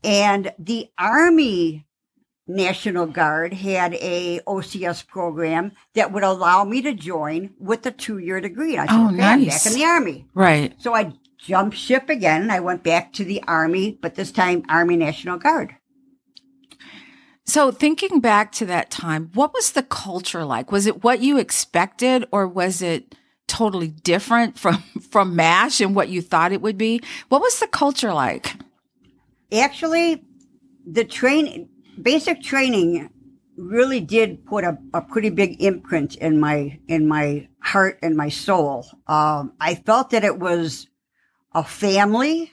And 0.04 0.52
the 0.58 0.90
Army 0.98 1.86
National 2.54 3.06
Guard 3.06 3.52
had 3.52 3.94
a 3.94 4.40
OCS 4.46 5.06
program 5.06 5.72
that 5.94 6.12
would 6.12 6.22
allow 6.22 6.64
me 6.64 6.82
to 6.82 6.92
join 6.92 7.50
with 7.58 7.84
a 7.86 7.90
two 7.90 8.18
year 8.18 8.40
degree. 8.40 8.76
And 8.76 8.82
I 8.82 8.86
said, 8.86 9.00
Oh, 9.00 9.06
okay, 9.08 9.16
nice. 9.16 9.64
back 9.64 9.72
in 9.72 9.78
the 9.78 9.84
Army. 9.84 10.26
Right. 10.34 10.74
So 10.78 10.94
I 10.94 11.12
jumped 11.38 11.76
ship 11.76 12.08
again. 12.08 12.50
I 12.50 12.60
went 12.60 12.82
back 12.82 13.12
to 13.14 13.24
the 13.24 13.42
Army, 13.48 13.98
but 14.00 14.14
this 14.14 14.30
time 14.30 14.62
Army 14.68 14.96
National 14.96 15.38
Guard. 15.38 15.74
So 17.44 17.70
thinking 17.72 18.20
back 18.20 18.52
to 18.52 18.66
that 18.66 18.90
time, 18.90 19.30
what 19.34 19.52
was 19.52 19.72
the 19.72 19.82
culture 19.82 20.44
like? 20.44 20.70
Was 20.70 20.86
it 20.86 21.02
what 21.02 21.20
you 21.20 21.38
expected 21.38 22.24
or 22.30 22.46
was 22.46 22.80
it 22.82 23.14
totally 23.48 23.88
different 23.88 24.58
from 24.58 24.82
from 25.10 25.34
MASH 25.36 25.80
and 25.80 25.94
what 25.94 26.08
you 26.08 26.22
thought 26.22 26.52
it 26.52 26.62
would 26.62 26.78
be? 26.78 27.00
What 27.28 27.42
was 27.42 27.58
the 27.58 27.66
culture 27.66 28.12
like? 28.14 28.54
Actually, 29.52 30.24
the 30.86 31.04
train, 31.04 31.68
basic 32.00 32.42
training 32.42 33.10
really 33.56 34.00
did 34.00 34.46
put 34.46 34.64
a, 34.64 34.78
a 34.94 35.02
pretty 35.02 35.30
big 35.30 35.62
imprint 35.62 36.16
in 36.16 36.40
my, 36.40 36.78
in 36.88 37.06
my 37.06 37.48
heart 37.60 37.98
and 38.02 38.16
my 38.16 38.28
soul. 38.28 38.86
Um, 39.06 39.52
I 39.60 39.74
felt 39.74 40.10
that 40.10 40.24
it 40.24 40.38
was 40.38 40.88
a 41.54 41.62
family. 41.62 42.50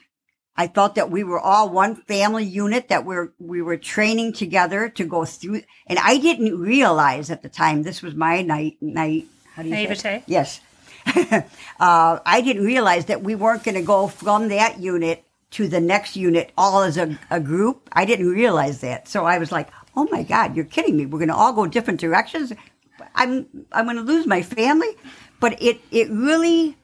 I 0.56 0.68
felt 0.68 0.96
that 0.96 1.10
we 1.10 1.24
were 1.24 1.40
all 1.40 1.70
one 1.70 1.96
family 1.96 2.44
unit 2.44 2.88
that 2.88 3.06
we're, 3.06 3.32
we 3.38 3.62
were 3.62 3.78
training 3.78 4.34
together 4.34 4.90
to 4.90 5.04
go 5.04 5.24
through. 5.24 5.62
And 5.86 5.98
I 5.98 6.18
didn't 6.18 6.58
realize 6.58 7.30
at 7.30 7.42
the 7.42 7.48
time, 7.48 7.82
this 7.82 8.02
was 8.02 8.14
my 8.14 8.42
night, 8.42 8.76
night, 8.80 9.26
How 9.54 9.62
do 9.62 9.70
you 9.70 9.94
say 9.94 10.16
it? 10.16 10.24
Yes. 10.26 10.60
uh, 11.06 11.44
I 11.80 12.42
didn't 12.42 12.64
realize 12.64 13.06
that 13.06 13.22
we 13.22 13.34
weren't 13.34 13.64
going 13.64 13.76
to 13.76 13.82
go 13.82 14.06
from 14.06 14.48
that 14.48 14.78
unit 14.78 15.24
to 15.52 15.68
the 15.68 15.80
next 15.80 16.16
unit 16.16 16.52
all 16.56 16.82
as 16.82 16.96
a, 16.96 17.18
a 17.30 17.40
group. 17.40 17.88
I 17.92 18.04
didn't 18.04 18.28
realize 18.30 18.80
that. 18.82 19.08
So 19.08 19.24
I 19.24 19.38
was 19.38 19.50
like, 19.50 19.68
oh 19.96 20.06
my 20.10 20.22
God, 20.22 20.54
you're 20.54 20.64
kidding 20.64 20.96
me. 20.96 21.06
We're 21.06 21.18
going 21.18 21.28
to 21.28 21.34
all 21.34 21.52
go 21.52 21.66
different 21.66 22.00
directions. 22.00 22.52
I'm, 23.14 23.46
I'm 23.72 23.84
going 23.86 23.96
to 23.96 24.02
lose 24.02 24.26
my 24.26 24.42
family. 24.42 24.88
But 25.40 25.60
it, 25.62 25.80
it 25.90 26.08
really 26.10 26.76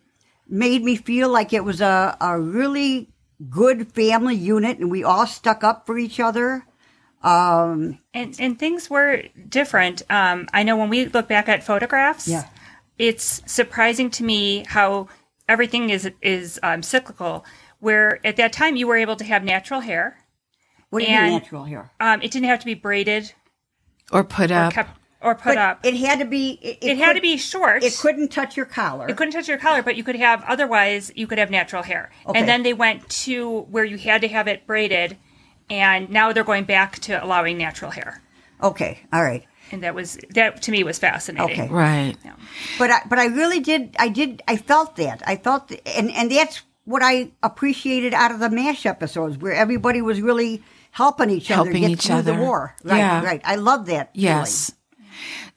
made 0.49 0.83
me 0.83 0.97
feel 0.97 1.29
like 1.29 1.53
it 1.53 1.63
was 1.65 1.81
a, 1.81 2.17
a 2.21 2.41
really 2.41 3.09
good 3.51 3.93
family 3.93 4.35
unit 4.35 4.79
and 4.79 4.91
we 4.91 5.05
all 5.05 5.27
stuck 5.27 5.63
up 5.63 5.87
for 5.87 5.99
each 5.99 6.19
other. 6.19 6.65
Um, 7.23 7.99
And 8.15 8.37
and 8.39 8.59
things 8.59 8.89
were 8.91 9.23
different. 9.49 10.03
Um, 10.11 10.49
I 10.53 10.63
know 10.63 10.77
when 10.77 10.89
we 10.91 11.07
look 11.07 11.29
back 11.29 11.49
at 11.49 11.65
photographs, 11.65 12.29
Yeah. 12.29 12.45
it's 12.99 13.43
surprising 13.47 14.11
to 14.11 14.25
me 14.25 14.65
how 14.69 15.09
everything 15.49 15.91
is 15.91 16.11
is 16.23 16.59
um, 16.63 16.83
cyclical. 16.83 17.45
Where 17.87 18.19
at 18.27 18.35
that 18.37 18.53
time 18.53 18.75
you 18.75 18.89
were 18.89 18.97
able 18.97 19.15
to 19.15 19.23
have 19.25 19.45
natural 19.45 19.79
hair. 19.79 20.19
what 20.91 21.05
do 21.05 21.07
you 21.09 21.17
mean 21.21 21.33
natural 21.35 21.63
hair? 21.63 21.93
Um, 22.01 22.21
it 22.21 22.33
didn't 22.33 22.49
have 22.49 22.59
to 22.59 22.67
be 22.67 22.75
braided 22.75 23.33
Or 24.11 24.25
put 24.25 24.51
or 24.51 24.55
up. 24.55 24.73
kept 24.73 24.99
or 25.21 25.37
put 25.37 25.55
But 25.55 25.59
up. 25.59 25.87
It, 25.87 25.95
it 25.95 26.01
had 26.01 26.19
to 26.19 26.25
be, 26.25 26.59
it, 26.63 26.99
had 26.99 27.13
to 27.15 27.21
be 27.21 27.37
short. 27.37 27.85
It 27.85 27.97
couldn't 27.97 28.33
touch 28.33 28.57
your 28.57 28.67
collar. 28.67 29.07
It 29.09 29.17
couldn't 29.17 29.35
touch 29.35 29.47
your 29.47 29.59
collar, 29.59 29.83
but 29.83 29.95
you 29.95 30.03
could 30.03 30.17
have 30.17 30.43
otherwise 30.49 31.13
you 31.15 31.29
could 31.29 31.39
have 31.39 31.49
natural 31.49 31.85
hair. 31.85 32.11
Okay. 32.27 32.37
And 32.37 32.49
then 32.49 32.65
they 32.65 32.73
went 32.73 33.09
to 33.25 33.61
where 33.71 33.85
you 33.85 33.99
had 33.99 34.21
to 34.23 34.29
have 34.29 34.49
it 34.49 34.67
braided, 34.67 35.17
and 35.71 36.11
now 36.11 36.33
they're 36.33 36.43
going 36.53 36.65
back 36.65 36.99
to 37.07 37.25
allowing 37.25 37.57
natural 37.57 37.93
hair. 37.93 38.21
Okay, 38.61 38.99
all 39.13 39.23
right. 39.23 39.45
And 39.71 39.85
that 39.85 39.95
was 39.95 40.19
that 40.31 40.61
to 40.63 40.73
me 40.73 40.83
was 40.83 40.99
fascinating. 40.99 41.53
Okay. 41.53 41.69
right. 41.73 42.17
But 42.81 42.91
I, 42.91 42.99
but 43.09 43.19
I 43.21 43.27
really 43.27 43.61
did. 43.61 43.95
I 43.99 44.09
did. 44.09 44.43
I 44.49 44.57
felt 44.57 44.97
that. 44.97 45.23
I 45.25 45.37
felt, 45.37 45.71
and 45.87 46.11
and 46.11 46.31
that's 46.33 46.63
what 46.87 47.03
I 47.03 47.31
appreciated 47.43 48.15
out 48.15 48.31
of 48.33 48.39
the 48.41 48.49
MASH 48.49 48.87
episodes, 48.87 49.37
where 49.37 49.53
everybody 49.53 50.01
was 50.01 50.21
really 50.23 50.63
helping 50.93 51.29
each 51.29 51.51
other 51.51 51.65
Helping 51.65 51.83
get 51.83 51.91
each 51.91 52.07
through 52.07 52.23
the 52.23 52.35
war. 52.35 52.75
Right, 52.83 52.97
Yeah. 52.97 53.23
right. 53.23 53.43
I 53.45 53.57
love 53.57 53.87
that. 53.87 54.09
Yes. 54.15 54.73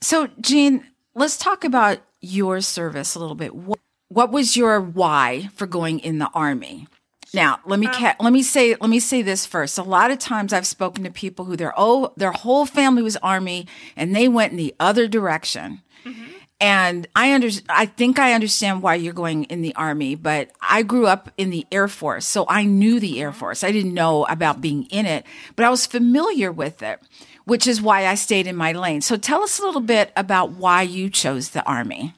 So, 0.02 0.28
Jean, 0.40 0.86
let's 1.14 1.38
talk 1.38 1.64
about 1.64 1.98
your 2.20 2.60
service 2.60 3.14
a 3.14 3.18
little 3.18 3.34
bit. 3.34 3.54
What, 3.54 3.78
what 4.08 4.30
was 4.30 4.56
your 4.56 4.80
why 4.80 5.48
for 5.54 5.66
going 5.66 5.98
in 6.00 6.18
the 6.18 6.28
army? 6.34 6.86
Now, 7.32 7.60
let 7.64 7.78
me 7.78 7.86
ca- 7.86 8.16
let 8.18 8.32
me 8.32 8.42
say 8.42 8.74
let 8.80 8.90
me 8.90 8.98
say 8.98 9.22
this 9.22 9.46
first. 9.46 9.78
A 9.78 9.84
lot 9.84 10.10
of 10.10 10.18
times 10.18 10.52
I've 10.52 10.66
spoken 10.66 11.04
to 11.04 11.12
people 11.12 11.44
who 11.44 11.56
their 11.56 11.72
oh 11.76 12.12
their 12.16 12.32
whole 12.32 12.66
family 12.66 13.02
was 13.02 13.16
army 13.18 13.68
and 13.94 14.16
they 14.16 14.26
went 14.28 14.50
in 14.50 14.56
the 14.58 14.74
other 14.80 15.06
direction. 15.06 15.80
Mm-hmm. 16.04 16.22
And 16.60 17.08
I 17.16 17.32
under 17.32 17.48
I 17.70 17.86
think 17.86 18.18
I 18.18 18.34
understand 18.34 18.82
why 18.82 18.96
you're 18.96 19.14
going 19.14 19.44
in 19.44 19.62
the 19.62 19.74
army, 19.76 20.14
but 20.14 20.50
I 20.60 20.82
grew 20.82 21.06
up 21.06 21.30
in 21.38 21.48
the 21.48 21.66
Air 21.72 21.88
Force, 21.88 22.26
so 22.26 22.44
I 22.48 22.64
knew 22.64 23.00
the 23.00 23.20
Air 23.20 23.32
Force. 23.32 23.64
I 23.64 23.72
didn't 23.72 23.94
know 23.94 24.26
about 24.26 24.60
being 24.60 24.84
in 24.84 25.06
it, 25.06 25.24
but 25.56 25.64
I 25.64 25.70
was 25.70 25.86
familiar 25.86 26.52
with 26.52 26.82
it, 26.82 27.00
which 27.46 27.66
is 27.66 27.80
why 27.80 28.06
I 28.06 28.14
stayed 28.14 28.46
in 28.46 28.56
my 28.56 28.72
lane. 28.72 29.00
So 29.00 29.16
tell 29.16 29.42
us 29.42 29.58
a 29.58 29.62
little 29.62 29.80
bit 29.80 30.12
about 30.16 30.50
why 30.50 30.82
you 30.82 31.08
chose 31.08 31.50
the 31.50 31.64
army. 31.64 32.12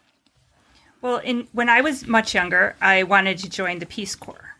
Well, 1.00 1.18
in 1.18 1.46
when 1.52 1.68
I 1.68 1.80
was 1.80 2.08
much 2.08 2.34
younger, 2.34 2.74
I 2.80 3.04
wanted 3.04 3.38
to 3.38 3.48
join 3.48 3.78
the 3.78 3.86
Peace 3.86 4.16
Corps, 4.16 4.56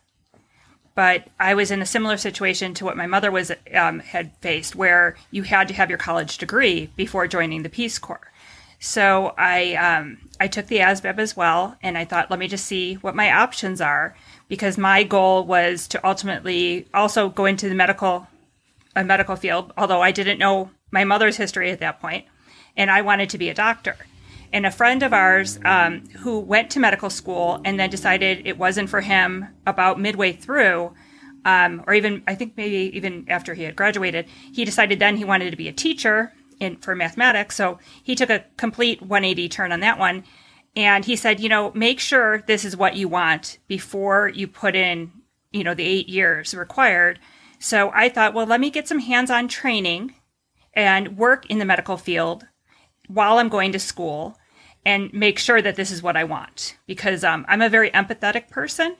but 0.95 1.27
I 1.41 1.55
was 1.55 1.71
in 1.71 1.81
a 1.81 1.85
similar 1.85 2.15
situation 2.15 2.73
to 2.75 2.85
what 2.85 2.95
my 2.95 3.07
mother 3.07 3.31
was 3.31 3.51
um, 3.73 3.99
had 3.99 4.31
faced, 4.37 4.77
where 4.77 5.17
you 5.29 5.43
had 5.43 5.67
to 5.67 5.73
have 5.73 5.89
your 5.89 5.97
college 5.97 6.37
degree 6.37 6.89
before 6.95 7.27
joining 7.27 7.63
the 7.63 7.69
Peace 7.69 7.99
Corps. 7.99 8.31
So 8.83 9.33
I 9.37 9.75
um, 9.75 10.17
I 10.41 10.49
took 10.49 10.67
the 10.67 10.79
ASVAB 10.79 11.17
as 11.17 11.37
well, 11.37 11.77
and 11.81 11.97
I 11.97 12.03
thought, 12.03 12.29
let 12.29 12.37
me 12.37 12.49
just 12.49 12.65
see 12.65 12.95
what 12.95 13.15
my 13.15 13.31
options 13.31 13.79
are, 13.79 14.13
because 14.49 14.77
my 14.77 15.03
goal 15.03 15.45
was 15.45 15.87
to 15.87 16.05
ultimately 16.05 16.89
also 16.93 17.29
go 17.29 17.45
into 17.45 17.69
the 17.69 17.75
medical 17.75 18.27
a 18.93 19.05
medical 19.05 19.37
field, 19.37 19.71
although 19.77 20.01
I 20.01 20.11
didn't 20.11 20.37
know 20.37 20.69
my 20.91 21.05
mother's 21.05 21.37
history 21.37 21.71
at 21.71 21.79
that 21.79 22.01
point, 22.01 22.25
and 22.75 22.91
I 22.91 23.03
wanted 23.03 23.29
to 23.29 23.37
be 23.37 23.47
a 23.47 23.53
doctor. 23.53 23.95
And 24.51 24.65
a 24.65 24.71
friend 24.71 25.01
of 25.01 25.13
ours 25.13 25.59
um, 25.63 26.03
who 26.19 26.41
went 26.41 26.69
to 26.71 26.81
medical 26.81 27.09
school 27.09 27.61
and 27.63 27.79
then 27.79 27.89
decided 27.89 28.45
it 28.45 28.57
wasn't 28.57 28.89
for 28.89 28.99
him 28.99 29.47
about 29.65 29.97
midway 29.97 30.33
through, 30.33 30.93
um, 31.45 31.85
or 31.87 31.93
even 31.93 32.21
I 32.27 32.35
think 32.35 32.57
maybe 32.57 32.91
even 32.97 33.27
after 33.29 33.53
he 33.53 33.63
had 33.63 33.77
graduated, 33.77 34.25
he 34.51 34.65
decided 34.65 34.99
then 34.99 35.15
he 35.15 35.23
wanted 35.23 35.51
to 35.51 35.57
be 35.57 35.69
a 35.69 35.73
teacher 35.73 36.33
in 36.63 36.77
for 36.77 36.95
mathematics. 36.95 37.55
So 37.55 37.77
he 38.01 38.15
took 38.15 38.29
a 38.29 38.45
complete 38.57 39.01
180 39.01 39.49
turn 39.49 39.71
on 39.71 39.81
that 39.81 39.99
one, 39.99 40.23
and 40.75 41.05
he 41.05 41.15
said, 41.15 41.39
you 41.39 41.49
know, 41.49 41.71
make 41.73 41.99
sure 41.99 42.43
this 42.47 42.65
is 42.65 42.75
what 42.75 42.95
you 42.95 43.07
want 43.07 43.59
before 43.67 44.29
you 44.29 44.47
put 44.47 44.75
in, 44.75 45.11
you 45.51 45.63
know, 45.63 45.75
the 45.75 45.85
eight 45.85 46.09
years 46.09 46.55
required. 46.55 47.19
So 47.59 47.91
I 47.93 48.09
thought, 48.09 48.33
well, 48.33 48.47
let 48.47 48.59
me 48.59 48.71
get 48.71 48.87
some 48.87 48.99
hands-on 48.99 49.47
training 49.47 50.15
and 50.73 51.17
work 51.17 51.45
in 51.47 51.59
the 51.59 51.65
medical 51.65 51.97
field 51.97 52.47
while 53.07 53.37
I'm 53.37 53.49
going 53.49 53.71
to 53.73 53.79
school 53.79 54.35
and 54.85 55.13
make 55.13 55.39
sure 55.39 55.61
that 55.61 55.75
this 55.75 55.91
is 55.91 56.03
what 56.03 56.17
I 56.17 56.23
want 56.23 56.77
because 56.87 57.23
um, 57.23 57.45
I'm 57.47 57.61
a 57.61 57.69
very 57.69 57.91
empathetic 57.91 58.49
person 58.49 58.95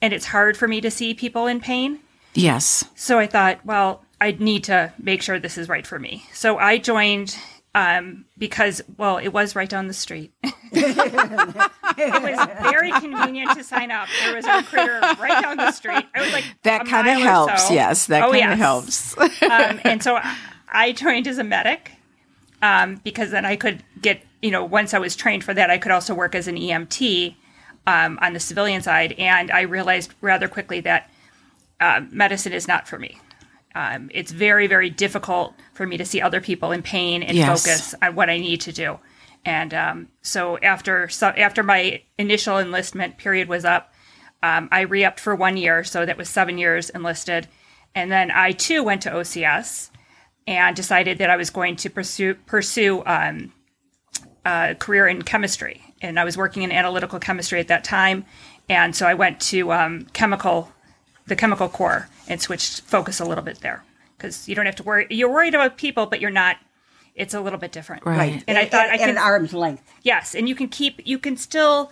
and 0.00 0.12
it's 0.12 0.26
hard 0.26 0.56
for 0.56 0.68
me 0.68 0.80
to 0.80 0.90
see 0.90 1.14
people 1.14 1.46
in 1.46 1.60
pain. 1.60 2.00
Yes. 2.34 2.84
So 2.94 3.18
I 3.18 3.26
thought, 3.26 3.64
well, 3.64 4.04
I 4.20 4.32
need 4.38 4.64
to 4.64 4.92
make 4.98 5.22
sure 5.22 5.38
this 5.38 5.58
is 5.58 5.68
right 5.68 5.86
for 5.86 5.98
me. 5.98 6.24
So 6.32 6.58
I 6.58 6.78
joined 6.78 7.36
um, 7.74 8.24
because, 8.38 8.80
well, 8.96 9.18
it 9.18 9.28
was 9.28 9.54
right 9.54 9.68
down 9.68 9.86
the 9.88 9.94
street. 9.94 10.32
it 10.42 12.22
was 12.22 12.70
very 12.72 12.90
convenient 12.92 13.52
to 13.56 13.62
sign 13.62 13.90
up. 13.90 14.08
There 14.24 14.34
was 14.36 14.46
a 14.46 14.56
recruiter 14.56 15.00
right 15.20 15.42
down 15.42 15.58
the 15.58 15.70
street. 15.72 16.06
I 16.14 16.22
was 16.22 16.32
like, 16.32 16.44
That 16.62 16.86
kind 16.86 17.06
of 17.08 17.18
helps. 17.18 17.68
so. 17.68 17.74
Yes, 17.74 18.06
that 18.06 18.22
Oh, 18.24 18.32
kind 18.32 18.52
of 18.52 18.58
yes. 18.58 19.14
helps. 19.14 19.18
um, 19.42 19.80
and 19.84 20.02
so 20.02 20.18
I 20.72 20.92
joined 20.92 21.26
as 21.26 21.36
a 21.38 21.44
medic 21.44 21.92
um, 22.62 22.96
because 23.04 23.30
then 23.30 23.44
I 23.44 23.56
could 23.56 23.82
get, 24.00 24.22
you 24.40 24.50
know, 24.50 24.64
once 24.64 24.94
I 24.94 24.98
was 24.98 25.14
trained 25.14 25.44
for 25.44 25.52
that, 25.52 25.68
I 25.70 25.76
could 25.76 25.92
also 25.92 26.14
work 26.14 26.34
as 26.34 26.48
an 26.48 26.56
EMT 26.56 27.34
um, 27.86 28.18
on 28.22 28.32
the 28.32 28.40
civilian 28.40 28.80
side. 28.80 29.12
And 29.18 29.50
I 29.50 29.60
realized 29.62 30.14
rather 30.22 30.48
quickly 30.48 30.80
that 30.80 31.10
uh, 31.78 32.00
medicine 32.10 32.54
is 32.54 32.66
not 32.66 32.88
for 32.88 32.98
me. 32.98 33.18
Um, 33.76 34.10
it's 34.14 34.32
very, 34.32 34.66
very 34.68 34.88
difficult 34.88 35.52
for 35.74 35.86
me 35.86 35.98
to 35.98 36.06
see 36.06 36.22
other 36.22 36.40
people 36.40 36.72
in 36.72 36.82
pain 36.82 37.22
and 37.22 37.36
Yes. 37.36 37.62
focus 37.62 37.94
on 38.00 38.14
what 38.14 38.30
I 38.30 38.38
need 38.38 38.62
to 38.62 38.72
do. 38.72 38.98
And 39.44 39.74
um, 39.74 40.08
so 40.22 40.58
after 40.58 41.08
so 41.10 41.26
after 41.28 41.62
my 41.62 42.00
initial 42.18 42.58
enlistment 42.58 43.18
period 43.18 43.48
was 43.48 43.66
up, 43.66 43.92
um, 44.42 44.70
I 44.72 44.80
re-upped 44.80 45.20
for 45.20 45.34
one 45.34 45.58
year, 45.58 45.84
so 45.84 46.06
that 46.06 46.16
was 46.16 46.30
seven 46.30 46.56
years 46.56 46.88
enlisted, 46.90 47.48
and 47.94 48.10
then 48.10 48.30
I 48.30 48.52
too 48.52 48.82
went 48.82 49.02
to 49.02 49.10
OCS 49.10 49.90
and 50.46 50.74
decided 50.74 51.18
that 51.18 51.28
I 51.28 51.36
was 51.36 51.50
going 51.50 51.76
to 51.76 51.90
pursue 51.90 52.34
pursue 52.46 53.02
um, 53.04 53.52
a 54.46 54.74
career 54.74 55.06
in 55.06 55.20
chemistry, 55.22 55.82
and 56.00 56.18
I 56.18 56.24
was 56.24 56.36
working 56.36 56.62
in 56.62 56.72
analytical 56.72 57.18
chemistry 57.18 57.60
at 57.60 57.68
that 57.68 57.84
time, 57.84 58.24
and 58.70 58.96
so 58.96 59.06
I 59.06 59.14
went 59.14 59.38
to 59.52 59.70
um, 59.72 60.06
chemical, 60.12 60.72
the 61.26 61.36
chemical 61.36 61.68
corps, 61.68 62.08
and 62.28 62.40
switched 62.40 62.82
focus 62.82 63.20
a 63.20 63.24
little 63.24 63.44
bit 63.44 63.60
there 63.60 63.84
because 64.16 64.48
you 64.48 64.54
don't 64.54 64.66
have 64.66 64.76
to 64.76 64.82
worry. 64.82 65.06
You're 65.10 65.30
worried 65.30 65.54
about 65.54 65.76
people, 65.76 66.06
but 66.06 66.20
you're 66.20 66.30
not. 66.30 66.56
It's 67.14 67.32
a 67.32 67.40
little 67.40 67.58
bit 67.58 67.72
different, 67.72 68.04
Right. 68.04 68.44
And 68.46 68.58
I 68.58 68.66
thought 68.66 68.86
at, 68.86 68.90
I 68.90 68.94
at 68.94 69.00
can 69.00 69.10
an 69.10 69.18
arm's 69.18 69.54
length. 69.54 69.90
Yes, 70.02 70.34
and 70.34 70.48
you 70.48 70.54
can 70.54 70.68
keep 70.68 71.00
you 71.06 71.18
can 71.18 71.36
still 71.36 71.90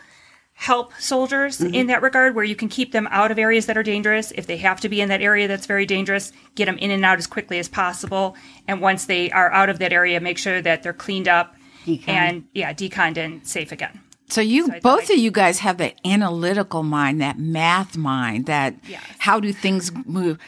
help 0.55 0.93
soldiers 0.99 1.59
mm-hmm. 1.59 1.75
in 1.75 1.87
that 1.88 2.00
regard 2.00 2.35
where 2.35 2.45
you 2.45 2.55
can 2.55 2.69
keep 2.69 2.93
them 2.93 3.09
out 3.11 3.31
of 3.31 3.38
areas 3.38 3.67
that 3.67 3.76
are 3.76 3.83
dangerous 3.83 4.31
if 4.33 4.47
they 4.47 4.57
have 4.57 4.81
to 4.81 4.88
be 4.88 5.00
in 5.00 5.09
that 5.09 5.21
area 5.21 5.49
that's 5.49 5.67
very 5.67 5.85
dangerous 5.85 6.33
get 6.55 6.67
them 6.67 6.79
in 6.79 6.93
and 6.93 7.05
out 7.05 7.19
as 7.19 7.26
quickly 7.26 7.59
as 7.59 7.69
possible 7.69 8.37
and 8.69 8.81
once 8.81 9.07
they 9.07 9.31
are 9.33 9.50
out 9.53 9.69
of 9.69 9.81
that 9.81 9.93
area 9.93 10.21
make 10.21 10.38
sure 10.38 10.62
that 10.62 10.85
they're 10.85 10.93
cleaned 10.93 11.26
up 11.26 11.57
Deconned. 11.85 12.09
and 12.09 12.45
yeah 12.55 12.73
deconned 12.73 13.19
and 13.19 13.45
safe 13.45 13.73
again 13.73 14.00
So 14.28 14.40
you, 14.40 14.69
thought 14.69 14.83
both 14.83 15.11
of 15.11 15.19
you 15.19 15.31
guys 15.31 15.61
have 15.61 15.78
that 15.78 15.95
analytical 16.04 16.83
mind, 16.83 17.21
that 17.21 17.38
math 17.38 17.97
mind, 17.97 18.47
that 18.47 18.75
Yes. 18.88 19.02
how 19.19 19.38
do 19.38 19.52
things 19.52 19.93
move, 20.07 20.38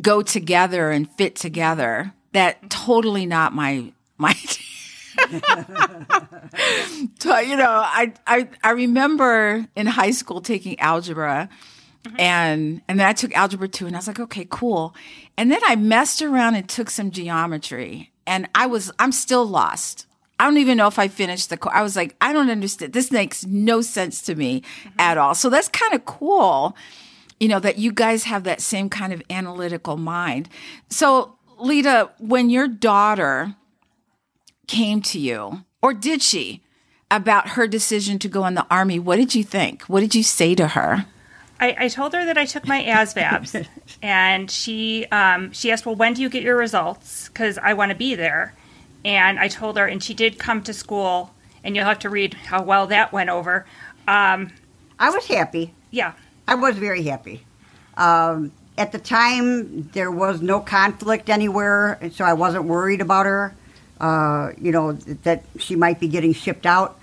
go 0.00 0.22
together 0.22 0.90
and 0.90 1.10
fit 1.12 1.36
together. 1.36 2.12
That 2.32 2.58
mm-hmm. 2.58 2.68
totally 2.68 3.26
not 3.26 3.54
my 3.54 3.92
my. 4.16 4.34
so, 7.18 7.38
you 7.38 7.56
know, 7.56 7.82
I, 7.84 8.12
I 8.26 8.48
I 8.62 8.70
remember 8.70 9.66
in 9.74 9.86
high 9.86 10.12
school 10.12 10.40
taking 10.40 10.78
algebra, 10.80 11.48
mm-hmm. 12.04 12.20
and 12.20 12.82
and 12.88 13.00
then 13.00 13.06
I 13.06 13.12
took 13.12 13.36
algebra 13.36 13.68
two, 13.68 13.86
and 13.86 13.96
I 13.96 13.98
was 13.98 14.06
like, 14.06 14.20
okay, 14.20 14.46
cool. 14.48 14.94
And 15.36 15.50
then 15.50 15.60
I 15.64 15.76
messed 15.76 16.22
around 16.22 16.54
and 16.54 16.68
took 16.68 16.90
some 16.90 17.10
geometry, 17.10 18.12
and 18.26 18.48
I 18.54 18.66
was 18.66 18.92
I'm 18.98 19.12
still 19.12 19.46
lost. 19.46 20.06
I 20.38 20.44
don't 20.44 20.58
even 20.58 20.76
know 20.76 20.86
if 20.86 20.98
I 20.98 21.08
finished 21.08 21.50
the 21.50 21.56
course. 21.56 21.74
I 21.76 21.82
was 21.82 21.96
like, 21.96 22.14
I 22.20 22.32
don't 22.32 22.50
understand. 22.50 22.92
This 22.92 23.10
makes 23.10 23.44
no 23.44 23.80
sense 23.80 24.22
to 24.22 24.34
me 24.34 24.62
at 24.98 25.18
all. 25.18 25.34
So 25.34 25.50
that's 25.50 25.68
kind 25.68 25.94
of 25.94 26.04
cool, 26.04 26.76
you 27.40 27.48
know, 27.48 27.60
that 27.60 27.78
you 27.78 27.92
guys 27.92 28.24
have 28.24 28.44
that 28.44 28.60
same 28.60 28.88
kind 28.88 29.12
of 29.12 29.22
analytical 29.30 29.96
mind. 29.96 30.48
So, 30.88 31.36
Lita, 31.58 32.10
when 32.18 32.50
your 32.50 32.68
daughter 32.68 33.56
came 34.66 35.02
to 35.02 35.18
you, 35.18 35.64
or 35.82 35.92
did 35.92 36.22
she? 36.22 36.62
about 37.10 37.50
her 37.50 37.66
decision 37.66 38.18
to 38.20 38.28
go 38.28 38.46
in 38.46 38.54
the 38.54 38.66
army, 38.70 38.98
what 38.98 39.16
did 39.16 39.34
you 39.34 39.42
think? 39.42 39.82
What 39.84 40.00
did 40.00 40.14
you 40.14 40.22
say 40.22 40.54
to 40.54 40.68
her? 40.68 41.06
I, 41.60 41.76
I 41.78 41.88
told 41.88 42.12
her 42.12 42.24
that 42.24 42.38
I 42.38 42.44
took 42.44 42.66
my 42.66 42.82
ASVABs, 42.82 43.66
and 44.02 44.50
she 44.50 45.06
um, 45.06 45.52
she 45.52 45.72
asked, 45.72 45.86
"Well, 45.86 45.96
when 45.96 46.14
do 46.14 46.22
you 46.22 46.28
get 46.28 46.42
your 46.42 46.56
results? 46.56 47.28
Because 47.28 47.58
I 47.58 47.74
want 47.74 47.90
to 47.90 47.96
be 47.96 48.14
there." 48.14 48.54
And 49.04 49.38
I 49.38 49.48
told 49.48 49.78
her, 49.78 49.86
and 49.86 50.02
she 50.02 50.14
did 50.14 50.38
come 50.38 50.62
to 50.62 50.72
school, 50.72 51.32
and 51.62 51.76
you'll 51.76 51.84
have 51.84 52.00
to 52.00 52.10
read 52.10 52.34
how 52.34 52.62
well 52.62 52.86
that 52.88 53.12
went 53.12 53.30
over. 53.30 53.66
Um, 54.06 54.50
I 54.98 55.10
was 55.10 55.26
happy. 55.26 55.74
yeah, 55.90 56.12
I 56.46 56.54
was 56.54 56.76
very 56.76 57.02
happy. 57.02 57.44
Um, 57.96 58.52
at 58.76 58.92
the 58.92 58.98
time, 58.98 59.88
there 59.92 60.10
was 60.10 60.40
no 60.40 60.60
conflict 60.60 61.28
anywhere, 61.28 61.98
and 62.00 62.12
so 62.12 62.24
I 62.24 62.32
wasn't 62.32 62.64
worried 62.64 63.00
about 63.00 63.26
her. 63.26 63.54
Uh, 64.00 64.52
you 64.60 64.70
know 64.70 64.92
that 64.92 65.42
she 65.58 65.74
might 65.74 65.98
be 65.98 66.06
getting 66.06 66.32
shipped 66.32 66.66
out, 66.66 67.00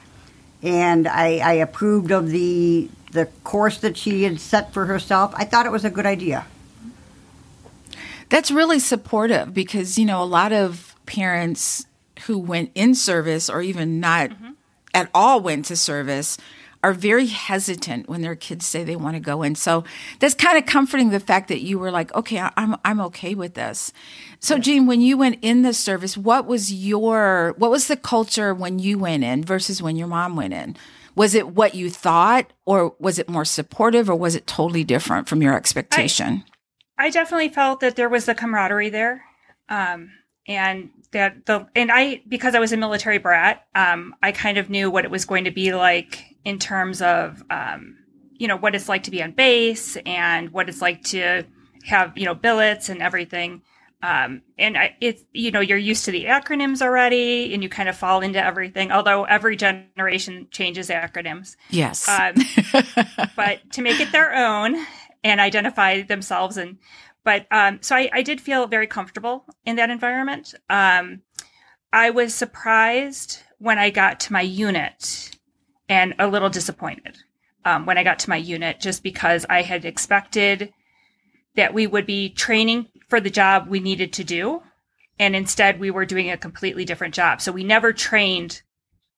and 0.64 1.08
I, 1.08 1.38
I 1.38 1.54
approved 1.54 2.12
of 2.12 2.30
the 2.30 2.90
the 3.12 3.26
course 3.44 3.80
that 3.80 3.98
she 3.98 4.24
had 4.24 4.40
set 4.40 4.74
for 4.74 4.86
herself. 4.86 5.34
I 5.36 5.46
thought 5.46 5.66
it 5.66 5.72
was 5.72 5.86
a 5.86 5.90
good 5.90 6.06
idea. 6.06 6.46
That's 8.30 8.52
really 8.52 8.80
supportive 8.80 9.54
because, 9.54 9.98
you 9.98 10.06
know, 10.06 10.22
a 10.22 10.26
lot 10.26 10.52
of 10.52 10.95
parents 11.06 11.86
who 12.26 12.38
went 12.38 12.72
in 12.76 12.96
service 12.96 13.50
or 13.50 13.62
even 13.62 14.00
not 14.00 14.32
at 14.94 15.10
all 15.14 15.42
went 15.42 15.66
to 15.66 15.76
service 15.76 16.38
are 16.84 16.94
very 16.94 17.26
hesitant 17.26 18.08
when 18.08 18.22
their 18.22 18.36
kids 18.36 18.64
say 18.66 18.84
they 18.84 18.96
want 18.96 19.16
to 19.16 19.20
go 19.20 19.42
in. 19.42 19.56
So 19.56 19.84
that's 20.20 20.36
kind 20.36 20.56
of 20.58 20.68
comforting 20.68 21.10
the 21.10 21.20
fact 21.20 21.48
that 21.48 21.62
you 21.62 21.80
were 21.80 21.90
like, 21.90 22.14
okay, 22.14 22.40
I- 22.40 22.52
I'm 22.56 22.76
I'm 22.86 23.02
okay 23.02 23.34
with 23.34 23.56
this. 23.56 23.92
So 24.40 24.60
Jean, 24.60 24.86
when 24.86 25.02
you 25.02 25.18
went 25.18 25.40
in 25.42 25.64
the 25.64 25.74
service, 25.74 26.16
what 26.16 26.46
was 26.46 26.72
your 26.72 27.56
what 27.58 27.72
was 27.72 27.88
the 27.88 27.98
culture 27.98 28.54
when 28.54 28.78
you 28.78 29.00
went 29.00 29.24
in 29.24 29.44
versus 29.44 29.82
when 29.82 29.96
your 29.96 30.08
mom 30.08 30.36
went 30.36 30.54
in? 30.54 30.78
Was 31.16 31.34
it 31.34 31.48
what 31.50 31.74
you 31.76 31.90
thought 31.90 32.54
or 32.66 32.94
was 33.00 33.18
it 33.18 33.28
more 33.30 33.46
supportive 33.46 34.08
or 34.10 34.16
was 34.16 34.36
it 34.36 34.46
totally 34.46 34.84
different 34.84 35.28
from 35.28 35.42
your 35.42 35.56
expectation? 35.56 36.44
I 37.00 37.10
definitely 37.10 37.50
felt 37.50 37.80
that 37.80 37.96
there 37.96 38.10
was 38.10 38.26
the 38.26 38.36
camaraderie 38.36 38.90
there, 38.90 39.24
um, 39.70 40.12
and 40.48 40.90
that 41.12 41.46
the 41.46 41.68
and 41.76 41.92
I 41.92 42.22
because 42.28 42.56
I 42.56 42.60
was 42.60 42.72
a 42.72 42.78
military 42.78 43.18
brat, 43.18 43.66
um, 43.74 44.16
I 44.22 44.32
kind 44.32 44.58
of 44.58 44.70
knew 44.70 44.90
what 44.92 45.06
it 45.06 45.12
was 45.12 45.26
going 45.26 45.46
to 45.46 45.52
be 45.52 45.74
like 45.74 46.36
in 46.44 46.60
terms 46.60 47.02
of 47.02 47.44
um, 47.50 47.98
you 48.34 48.48
know 48.48 48.58
what 48.58 48.76
it's 48.76 48.90
like 48.90 49.04
to 49.04 49.12
be 49.12 49.24
on 49.24 49.32
base 49.32 49.98
and 50.06 50.52
what 50.52 50.70
it's 50.70 50.82
like 50.82 51.04
to 51.06 51.44
have 51.86 52.18
you 52.18 52.26
know 52.26 52.36
billets 52.36 52.90
and 52.90 53.02
everything. 53.02 53.62
Um, 54.04 54.44
and 54.60 54.78
I, 54.78 54.96
it's 55.02 55.24
you 55.32 55.50
know 55.52 55.62
you're 55.62 55.78
used 55.78 56.06
to 56.06 56.12
the 56.12 56.26
acronyms 56.26 56.82
already, 56.82 57.54
and 57.54 57.64
you 57.64 57.70
kind 57.70 57.90
of 57.90 57.98
fall 57.98 58.22
into 58.22 58.44
everything. 58.44 58.92
Although 58.92 59.24
every 59.24 59.56
generation 59.56 60.48
changes 60.52 60.90
acronyms, 60.90 61.56
yes. 61.70 62.08
um, 62.08 62.36
but 63.36 63.72
to 63.72 63.82
make 63.82 64.00
it 64.00 64.12
their 64.12 64.36
own 64.36 64.76
and 65.24 65.42
identify 65.42 66.04
themselves 66.04 66.56
and 66.56 66.78
but 67.26 67.46
um, 67.52 67.80
so 67.82 67.96
I, 67.98 68.10
I 68.14 68.22
did 68.22 68.40
feel 68.40 68.68
very 68.68 68.88
comfortable 68.88 69.44
in 69.66 69.76
that 69.76 69.90
environment. 69.90 70.54
Um, 70.70 71.22
i 71.92 72.10
was 72.10 72.34
surprised 72.34 73.40
when 73.60 73.78
i 73.78 73.90
got 73.90 74.20
to 74.22 74.34
my 74.34 74.42
unit 74.42 75.32
and 75.88 76.16
a 76.18 76.28
little 76.28 76.50
disappointed 76.50 77.18
um, 77.66 77.86
when 77.86 77.98
i 77.98 78.04
got 78.04 78.20
to 78.20 78.30
my 78.30 78.38
unit 78.38 78.80
just 78.80 79.04
because 79.04 79.46
i 79.50 79.62
had 79.62 79.86
expected 79.86 80.74
that 81.56 81.74
we 81.74 81.88
would 81.88 82.06
be 82.06 82.30
training 82.30 82.88
for 83.10 83.20
the 83.20 83.30
job 83.30 83.68
we 83.68 83.80
needed 83.80 84.14
to 84.14 84.24
do. 84.24 84.62
And 85.20 85.36
instead 85.36 85.80
we 85.80 85.92
were 85.92 86.06
doing 86.06 86.30
a 86.30 86.38
completely 86.38 86.86
different 86.86 87.14
job. 87.14 87.42
So 87.42 87.52
we 87.52 87.64
never 87.64 87.94
trained 87.94 88.62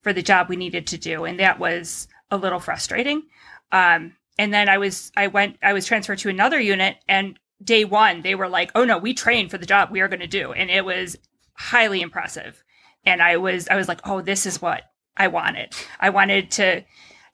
for 0.01 0.13
the 0.13 0.21
job 0.21 0.47
we 0.47 0.55
needed 0.55 0.87
to 0.87 0.97
do. 0.97 1.25
And 1.25 1.39
that 1.39 1.59
was 1.59 2.07
a 2.29 2.37
little 2.37 2.59
frustrating. 2.59 3.23
Um, 3.71 4.13
and 4.39 4.53
then 4.53 4.69
i 4.69 4.77
was 4.77 5.11
i 5.17 5.25
went 5.25 5.57
i 5.63 5.73
was 5.73 5.87
transferred 5.87 6.19
to 6.19 6.29
another 6.29 6.59
unit 6.59 6.97
and 7.07 7.39
day 7.63 7.83
one 7.85 8.21
they 8.21 8.35
were 8.35 8.47
like 8.49 8.71
oh 8.75 8.83
no 8.83 8.97
we 8.97 9.13
trained 9.13 9.49
for 9.49 9.57
the 9.57 9.65
job 9.65 9.89
we 9.91 9.99
are 10.01 10.07
going 10.07 10.19
to 10.19 10.27
do 10.27 10.51
and 10.53 10.69
it 10.69 10.85
was 10.85 11.17
highly 11.53 12.01
impressive 12.01 12.63
and 13.05 13.21
i 13.21 13.35
was 13.37 13.67
i 13.69 13.75
was 13.75 13.87
like 13.87 13.99
oh 14.05 14.21
this 14.21 14.45
is 14.45 14.61
what 14.61 14.83
i 15.17 15.27
wanted 15.27 15.73
i 15.99 16.09
wanted 16.09 16.51
to 16.51 16.83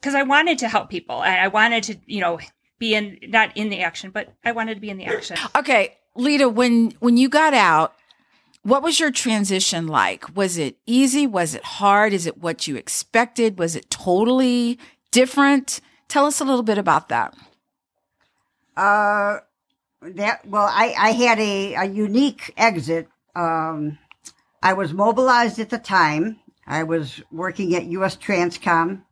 because 0.00 0.14
i 0.14 0.22
wanted 0.22 0.58
to 0.58 0.68
help 0.68 0.88
people 0.88 1.22
and 1.22 1.40
i 1.40 1.48
wanted 1.48 1.82
to 1.82 1.96
you 2.06 2.20
know 2.20 2.38
be 2.78 2.94
in 2.94 3.18
not 3.28 3.54
in 3.56 3.68
the 3.68 3.80
action 3.80 4.10
but 4.10 4.32
i 4.44 4.52
wanted 4.52 4.74
to 4.74 4.80
be 4.80 4.88
in 4.90 4.96
the 4.96 5.04
action 5.04 5.36
Okay, 5.54 5.96
Lita, 6.16 6.48
when 6.48 6.92
when 7.00 7.16
you 7.16 7.28
got 7.28 7.54
out, 7.54 7.94
what 8.62 8.82
was 8.82 8.98
your 9.00 9.10
transition 9.10 9.86
like? 9.86 10.34
Was 10.36 10.56
it 10.58 10.76
easy? 10.86 11.26
Was 11.26 11.54
it 11.54 11.64
hard? 11.64 12.12
Is 12.12 12.26
it 12.26 12.38
what 12.38 12.66
you 12.66 12.76
expected? 12.76 13.58
Was 13.58 13.76
it 13.76 13.90
totally 13.90 14.78
different? 15.10 15.80
Tell 16.08 16.26
us 16.26 16.40
a 16.40 16.44
little 16.44 16.62
bit 16.62 16.78
about 16.78 17.08
that. 17.08 17.34
Uh, 18.76 19.38
that 20.12 20.46
well, 20.46 20.68
I, 20.70 20.94
I 20.98 21.10
had 21.12 21.38
a, 21.38 21.74
a 21.74 21.84
unique 21.84 22.52
exit. 22.56 23.08
Um, 23.34 23.98
I 24.62 24.74
was 24.74 24.92
mobilized 24.92 25.58
at 25.58 25.70
the 25.70 25.78
time. 25.78 26.40
I 26.66 26.84
was 26.84 27.22
working 27.30 27.74
at 27.74 27.84
U.S. 27.86 28.16
Transcom, 28.16 29.02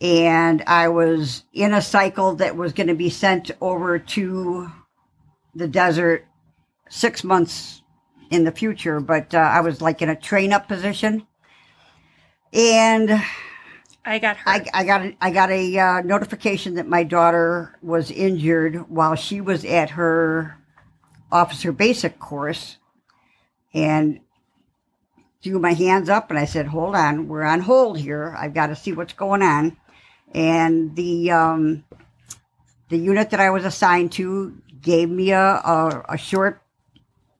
and 0.00 0.62
I 0.66 0.88
was 0.88 1.44
in 1.52 1.72
a 1.72 1.82
cycle 1.82 2.36
that 2.36 2.56
was 2.56 2.72
going 2.72 2.86
to 2.88 2.94
be 2.94 3.10
sent 3.10 3.50
over 3.60 3.98
to 3.98 4.70
the 5.54 5.68
desert 5.68 6.26
six 6.88 7.24
months 7.24 7.82
in 8.30 8.44
the 8.44 8.52
future. 8.52 9.00
But 9.00 9.34
uh, 9.34 9.38
I 9.38 9.60
was 9.60 9.80
like 9.80 10.02
in 10.02 10.08
a 10.08 10.16
train 10.16 10.52
up 10.52 10.68
position, 10.68 11.26
and 12.52 13.22
i 14.04 14.18
got 14.18 14.36
hurt 14.36 14.66
I, 14.72 14.80
I 14.80 14.84
got 14.84 15.02
a, 15.02 15.16
I 15.20 15.30
got 15.30 15.50
a 15.50 15.78
uh, 15.78 16.00
notification 16.02 16.74
that 16.74 16.88
my 16.88 17.04
daughter 17.04 17.78
was 17.82 18.10
injured 18.10 18.88
while 18.90 19.14
she 19.14 19.40
was 19.40 19.64
at 19.64 19.90
her 19.90 20.58
officer 21.32 21.72
basic 21.72 22.18
course, 22.18 22.76
and 23.72 24.20
threw 25.42 25.58
my 25.58 25.72
hands 25.72 26.08
up 26.08 26.30
and 26.30 26.38
I 26.38 26.44
said, 26.44 26.66
"Hold 26.66 26.94
on, 26.94 27.26
we're 27.26 27.42
on 27.42 27.60
hold 27.60 27.98
here. 27.98 28.36
I've 28.38 28.54
got 28.54 28.68
to 28.68 28.76
see 28.76 28.92
what's 28.92 29.14
going 29.14 29.42
on." 29.42 29.76
And 30.34 30.94
the 30.94 31.30
um, 31.30 31.84
the 32.90 32.98
unit 32.98 33.30
that 33.30 33.40
I 33.40 33.50
was 33.50 33.64
assigned 33.64 34.12
to 34.12 34.56
gave 34.80 35.08
me 35.08 35.30
a 35.32 35.40
a, 35.40 36.04
a 36.10 36.18
short 36.18 36.62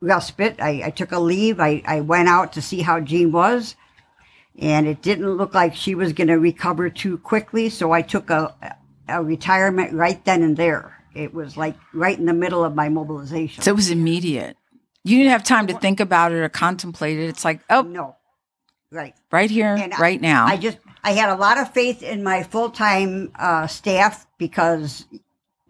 respite. 0.00 0.56
I, 0.60 0.82
I 0.86 0.90
took 0.90 1.12
a 1.12 1.20
leave. 1.20 1.60
I, 1.60 1.82
I 1.84 2.00
went 2.00 2.28
out 2.28 2.54
to 2.54 2.62
see 2.62 2.80
how 2.80 2.98
Jean 2.98 3.30
was 3.30 3.76
and 4.58 4.86
it 4.86 5.02
didn't 5.02 5.30
look 5.36 5.54
like 5.54 5.74
she 5.74 5.94
was 5.94 6.12
going 6.12 6.28
to 6.28 6.38
recover 6.38 6.90
too 6.90 7.18
quickly. 7.18 7.68
So 7.68 7.92
I 7.92 8.02
took 8.02 8.30
a, 8.30 8.76
a 9.08 9.22
retirement 9.22 9.92
right 9.92 10.22
then 10.24 10.42
and 10.42 10.56
there. 10.56 10.96
It 11.14 11.34
was 11.34 11.56
like 11.56 11.76
right 11.92 12.18
in 12.18 12.26
the 12.26 12.32
middle 12.32 12.64
of 12.64 12.74
my 12.74 12.88
mobilization. 12.88 13.62
So 13.62 13.70
it 13.72 13.76
was 13.76 13.90
immediate. 13.90 14.56
You 15.04 15.18
didn't 15.18 15.32
have 15.32 15.42
time 15.44 15.66
to 15.66 15.78
think 15.78 16.00
about 16.00 16.32
it 16.32 16.36
or 16.36 16.48
contemplate 16.48 17.18
it. 17.18 17.24
It's 17.28 17.44
like, 17.44 17.60
oh, 17.68 17.82
no, 17.82 18.16
right. 18.90 19.14
right 19.30 19.50
here, 19.50 19.74
And 19.74 19.92
I- 19.92 19.98
right 19.98 20.20
now. 20.20 20.46
I 20.46 20.56
just 20.56 20.78
I 21.04 21.12
had 21.12 21.30
a 21.30 21.34
lot 21.34 21.58
of 21.58 21.72
faith 21.74 22.02
in 22.02 22.22
my 22.22 22.44
full 22.44 22.70
time 22.70 23.32
uh, 23.36 23.66
staff 23.66 24.26
because 24.38 25.04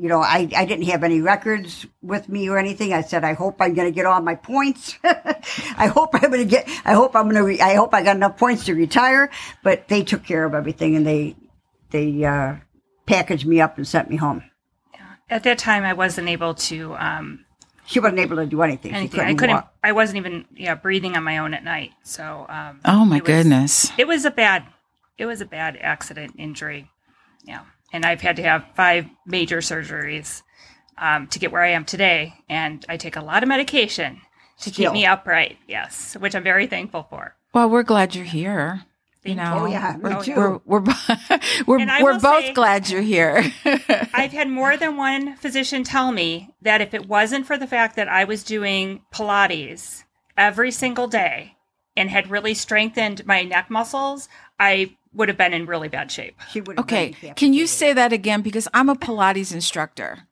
you 0.03 0.09
know 0.09 0.21
I, 0.21 0.49
I 0.57 0.65
didn't 0.65 0.87
have 0.87 1.05
any 1.05 1.21
records 1.21 1.87
with 2.03 2.29
me 2.29 2.49
or 2.51 2.59
anything. 2.59 2.93
I 2.93 3.03
said 3.03 3.23
I 3.25 3.35
hope 3.35 3.57
I'm 3.61 3.73
going 3.75 3.87
to 3.87 3.95
get 3.95 4.05
all 4.05 4.21
my 4.21 4.35
points. 4.35 4.99
I 5.05 5.87
hope 5.87 6.11
I'm 6.15 6.31
going 6.31 6.43
to 6.43 6.51
get. 6.57 6.69
I 6.85 6.95
hope 6.95 7.15
I'm 7.15 7.25
going 7.31 7.37
to. 7.37 7.45
Re- 7.45 7.61
I 7.61 7.75
hope 7.75 7.95
I 7.95 8.03
got 8.03 8.17
enough 8.17 8.37
points 8.37 8.65
to 8.67 8.75
retire. 8.75 9.31
But 9.63 9.87
they 9.89 10.03
took 10.03 10.25
care 10.25 10.45
of 10.45 10.55
everything 10.55 10.97
and 10.97 11.07
they 11.07 11.37
they 11.91 12.25
uh, 12.25 12.57
packaged 13.07 13.47
me 13.47 13.61
up 13.61 13.77
and 13.77 13.87
sent 13.87 14.11
me 14.11 14.17
home. 14.17 14.43
at 15.31 15.45
that 15.45 15.59
time 15.59 15.83
i 15.85 15.93
wasn't 15.93 16.29
able 16.29 16.55
to 16.55 16.95
um 16.97 17.45
She 17.87 18.01
wasn't 18.01 18.21
able 18.21 18.37
to 18.37 18.47
do 18.47 18.61
anything. 18.63 18.93
Anything 18.95 19.21
i 19.21 19.23
couldn't 19.25 19.37
couldn't 19.39 19.55
walk. 19.57 19.73
i 19.85 19.93
wasn't 19.93 20.19
even 20.19 20.45
yeah 20.57 20.75
breathing 20.75 21.17
on 21.17 21.23
my 21.25 21.39
own 21.39 21.55
at 21.55 21.63
night 21.65 21.91
so 22.03 22.47
um 22.49 22.81
oh 22.85 23.05
my 23.05 23.17
it 23.19 23.23
was- 23.23 23.27
goodness. 23.27 23.93
it 23.99 24.07
was 24.09 24.25
a 24.25 24.31
bad 24.31 24.65
it 25.19 25.27
was 25.27 25.41
a 25.41 25.47
bad 25.47 25.79
accident 25.81 26.35
injury 26.39 26.91
yeah 27.45 27.61
and 27.93 28.05
i've 28.05 28.21
had 28.21 28.37
to 28.37 28.43
have 28.43 28.65
five 28.75 29.07
major 29.27 29.59
surgeries 29.59 30.43
um, 30.99 31.27
to 31.29 31.39
get 31.39 31.53
where 31.53 31.63
i 31.63 31.71
am 31.71 31.85
today 31.85 32.35
and 32.49 32.85
i 32.89 32.97
take 32.97 33.17
a 33.17 33.21
lot 33.23 33.43
of 33.43 33.49
medication 33.49 34.21
to 34.61 34.71
Still. 34.71 34.91
keep 34.91 34.93
me 34.93 35.07
upright 35.07 35.59
yes 35.69 36.17
which 36.21 36.35
i'm 36.35 36.45
very 36.45 36.67
thankful 36.67 37.07
for 37.11 37.35
Well, 37.55 37.69
we're 37.69 37.83
glad 37.83 38.15
you're 38.15 38.25
here. 38.25 38.83
You 39.25 39.37
know, 39.37 39.59
Oh, 39.61 39.67
yeah, 39.67 39.97
we're, 39.99 40.23
too. 40.25 40.35
we're 40.35 40.59
we're 40.65 40.81
we're, 41.67 42.03
we're 42.03 42.19
both 42.19 42.45
say- 42.47 42.53
glad 42.55 42.89
you're 42.91 43.03
here. 43.03 43.45
i've 44.13 44.33
had 44.33 44.49
more 44.49 44.77
than 44.77 44.97
one 44.97 45.37
physician 45.37 45.85
tell 45.85 46.11
me 46.13 46.51
that 46.63 46.81
if 46.81 46.93
it 46.93 47.07
wasn't 47.09 47.47
for 47.47 47.57
the 47.57 47.67
fact 47.69 47.95
that 47.97 48.09
i 48.09 48.25
was 48.25 48.43
doing 48.43 49.03
pilates 49.15 50.03
every 50.37 50.71
single 50.73 51.07
day 51.07 51.57
and 51.97 52.11
had 52.11 52.31
really 52.31 52.55
strengthened 52.55 53.25
my 53.27 53.43
neck 53.43 53.71
muscles 53.71 54.29
i 54.59 54.91
would 55.15 55.29
have 55.29 55.37
been 55.39 55.53
in 55.53 55.67
really 55.67 55.89
bad 55.89 56.11
shape 56.11 56.39
She 56.53 56.61
would. 56.61 56.77
have 56.79 56.85
okay, 56.85 57.15
been 57.21 57.35
can 57.35 57.53
you 57.55 57.67
say 57.67 57.93
that 57.93 58.13
again? 58.13 58.43
Because 58.43 58.69
I'm 58.75 58.89
a 58.89 58.95
Pilates 58.97 59.53
instructor. 59.53 60.27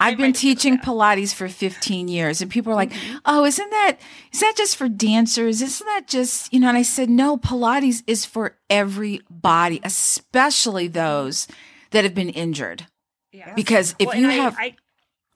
I've 0.00 0.16
been 0.16 0.30
might 0.30 0.38
agree 0.38 0.50
with 0.50 0.58
teaching. 0.60 0.78
Pilates 0.78 1.32
for 1.32 1.48
15 1.48 2.08
years 2.08 2.40
and 2.42 2.50
people 2.50 2.72
are 2.72 2.76
like, 2.76 2.90
Mm-hmm. 2.90 3.16
"Oh, 3.24 3.44
isn't 3.44 3.70
that 3.70 3.98
is 4.32 4.40
that 4.40 4.54
just 4.56 4.76
for 4.76 4.88
dancers? 4.88 5.62
Isn't 5.62 5.86
that 5.86 6.08
just, 6.08 6.52
you 6.52 6.58
know?" 6.58 6.68
And 6.68 6.76
I 6.76 6.82
said, 6.82 7.08
"No, 7.08 7.36
Pilates 7.36 8.02
is 8.08 8.24
for 8.24 8.56
everybody, 8.68 9.80
especially 9.84 10.88
those 10.88 11.46
that 11.90 12.04
have 12.04 12.14
been 12.14 12.30
injured. 12.30 12.86
Yeah. 13.32 13.54
Because 13.54 13.94
if 13.98 14.08
Well, 14.08 14.16
you 14.16 14.24
and 14.24 14.32
I- 14.32 14.44
have 14.44 14.56
I, 14.58 14.76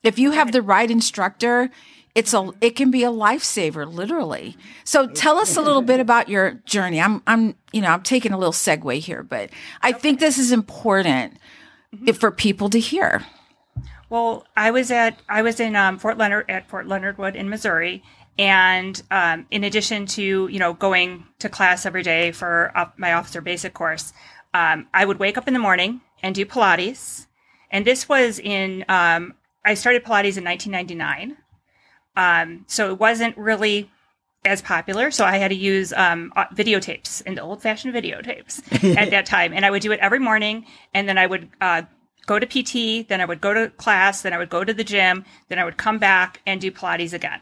if 0.03 0.19
you 0.19 0.33
have 0.33 0.53
the 0.53 0.63
right 0.63 0.91
instructor, 0.91 1.71
it's 2.17 2.33
a 2.33 2.51
it 2.63 2.71
can 2.71 2.91
be 2.91 3.05
a 3.05 3.11
lifesaver 3.11 3.87
literally. 3.87 4.57
So 4.85 5.07
tell 5.07 5.39
us 5.39 5.57
a 5.57 5.61
little 5.61 5.83
bit 5.83 6.01
about 6.01 6.31
your 6.31 6.53
journey. 6.65 6.99
I'm 7.01 7.23
I'm 7.27 7.55
you 7.73 7.83
know, 7.83 7.91
I'm 7.91 8.03
taking 8.03 8.33
a 8.33 8.39
little 8.39 8.55
segue 8.55 8.99
here, 9.01 9.23
but 9.23 9.51
I 9.83 9.93
think 9.93 10.19
this 10.19 10.39
is 10.39 10.51
important 10.51 11.37
if, 12.07 12.17
for 12.17 12.31
people 12.31 12.71
to 12.71 12.81
hear. 12.81 13.25
Well, 14.09 14.47
I 14.57 14.71
was 14.71 14.91
at 14.91 15.21
I 15.29 15.43
was 15.43 15.61
in 15.61 15.77
um, 15.77 15.99
Fort 15.99 16.17
Leonard 16.17 16.47
at 16.49 16.69
Fort 16.71 16.89
Leonard 16.89 17.19
Wood 17.19 17.37
in 17.37 17.51
Missouri, 17.51 18.03
and 18.39 19.01
um, 19.11 19.47
in 19.51 19.63
addition 19.63 20.07
to 20.07 20.49
you 20.49 20.59
know 20.59 20.73
going 20.73 21.27
to 21.41 21.51
class 21.51 21.85
every 21.85 22.03
day 22.03 22.33
for 22.33 22.73
uh, 22.75 22.87
my 22.97 23.13
officer 23.13 23.43
basic 23.43 23.75
course, 23.75 24.15
um, 24.55 24.87
I 24.95 25.05
would 25.05 25.19
wake 25.19 25.37
up 25.37 25.49
in 25.49 25.53
the 25.53 25.61
morning 25.61 26.01
and 26.23 26.35
do 26.35 26.47
Pilates, 26.47 27.27
and 27.71 27.85
this 27.85 28.09
was 28.09 28.39
in 28.39 28.87
um, 28.89 29.35
I 29.67 29.75
started 29.75 30.03
Pilates 30.03 30.39
in 30.39 30.45
1999, 30.45 31.37
um, 32.17 32.65
so 32.67 32.91
it 32.91 32.99
wasn't 32.99 33.37
really 33.37 33.91
as 34.45 34.63
popular. 34.63 35.11
So 35.11 35.25
I 35.25 35.39
had 35.39 35.49
to 35.49 35.57
use 35.57 35.93
um, 35.93 36.33
uh, 36.37 36.47
videotapes 36.55 37.23
and 37.27 37.39
old 37.39 37.63
fashioned 37.63 37.95
videotapes 37.95 38.63
at 38.97 39.11
that 39.11 39.27
time. 39.27 39.53
And 39.53 39.67
I 39.67 39.71
would 39.71 39.83
do 39.83 39.93
it 39.93 40.01
every 40.01 40.21
morning. 40.21 40.67
And 40.95 41.09
then 41.09 41.19
I 41.19 41.27
would 41.27 41.49
uh, 41.61 41.83
go 42.27 42.39
to 42.39 42.47
PT, 42.47 43.09
then 43.09 43.21
I 43.21 43.25
would 43.25 43.41
go 43.41 43.53
to 43.55 43.71
class, 43.71 44.23
then 44.23 44.33
I 44.33 44.39
would 44.39 44.49
go 44.51 44.63
to 44.65 44.73
the 44.73 44.85
gym, 44.85 45.25
then 45.49 45.59
I 45.59 45.65
would 45.65 45.77
come 45.77 45.99
back 45.99 46.41
and 46.47 46.61
do 46.61 46.71
Pilates 46.71 47.13
again. 47.13 47.41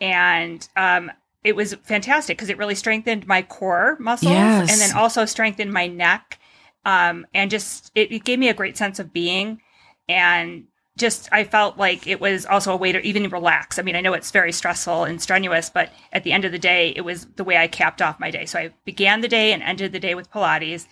And 0.00 0.66
um, 0.76 1.10
it 1.44 1.56
was 1.56 1.74
fantastic 1.82 2.36
because 2.38 2.48
it 2.48 2.58
really 2.58 2.74
strengthened 2.74 3.26
my 3.26 3.42
core 3.42 3.96
muscles 3.98 4.32
Yes. 4.32 4.70
and 4.70 4.80
then 4.80 4.96
also 4.96 5.24
strengthened 5.24 5.72
my 5.72 5.86
neck. 5.88 6.38
Um, 6.84 7.26
and 7.34 7.50
just, 7.50 7.90
it, 7.94 8.10
it 8.12 8.24
gave 8.24 8.38
me 8.38 8.48
a 8.48 8.54
great 8.54 8.76
sense 8.76 8.98
of 8.98 9.12
being. 9.12 9.60
And 10.08 10.64
just 11.00 11.28
I 11.32 11.42
felt 11.44 11.76
like 11.78 12.06
it 12.06 12.20
was 12.20 12.46
also 12.46 12.72
a 12.72 12.76
way 12.76 12.92
to 12.92 13.00
even 13.00 13.28
relax. 13.30 13.78
I 13.78 13.82
mean, 13.82 13.96
I 13.96 14.00
know 14.00 14.12
it's 14.12 14.30
very 14.30 14.52
stressful 14.52 15.04
and 15.04 15.20
strenuous, 15.20 15.70
but 15.70 15.90
at 16.12 16.22
the 16.22 16.32
end 16.32 16.44
of 16.44 16.52
the 16.52 16.58
day, 16.58 16.92
it 16.94 17.00
was 17.00 17.26
the 17.36 17.42
way 17.44 17.56
I 17.56 17.66
capped 17.66 18.00
off 18.00 18.20
my 18.20 18.30
day. 18.30 18.46
So 18.46 18.58
I 18.60 18.70
began 18.84 19.20
the 19.20 19.28
day 19.28 19.52
and 19.52 19.62
ended 19.62 19.92
the 19.92 19.98
day 19.98 20.14
with 20.14 20.30
Pilates. 20.30 20.86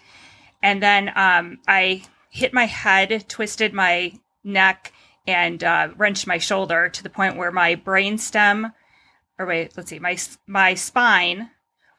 And 0.62 0.82
then 0.82 1.12
um, 1.14 1.58
I 1.68 2.02
hit 2.30 2.52
my 2.52 2.64
head, 2.64 3.26
twisted 3.28 3.72
my 3.72 4.12
neck, 4.42 4.92
and 5.26 5.62
uh, 5.62 5.90
wrenched 5.96 6.26
my 6.26 6.38
shoulder 6.38 6.88
to 6.88 7.02
the 7.02 7.10
point 7.10 7.36
where 7.36 7.52
my 7.52 7.74
brain 7.76 8.18
stem, 8.18 8.72
or 9.38 9.46
wait, 9.46 9.76
let's 9.76 9.90
see, 9.90 9.98
my 10.00 10.16
my 10.46 10.74
spine 10.74 11.50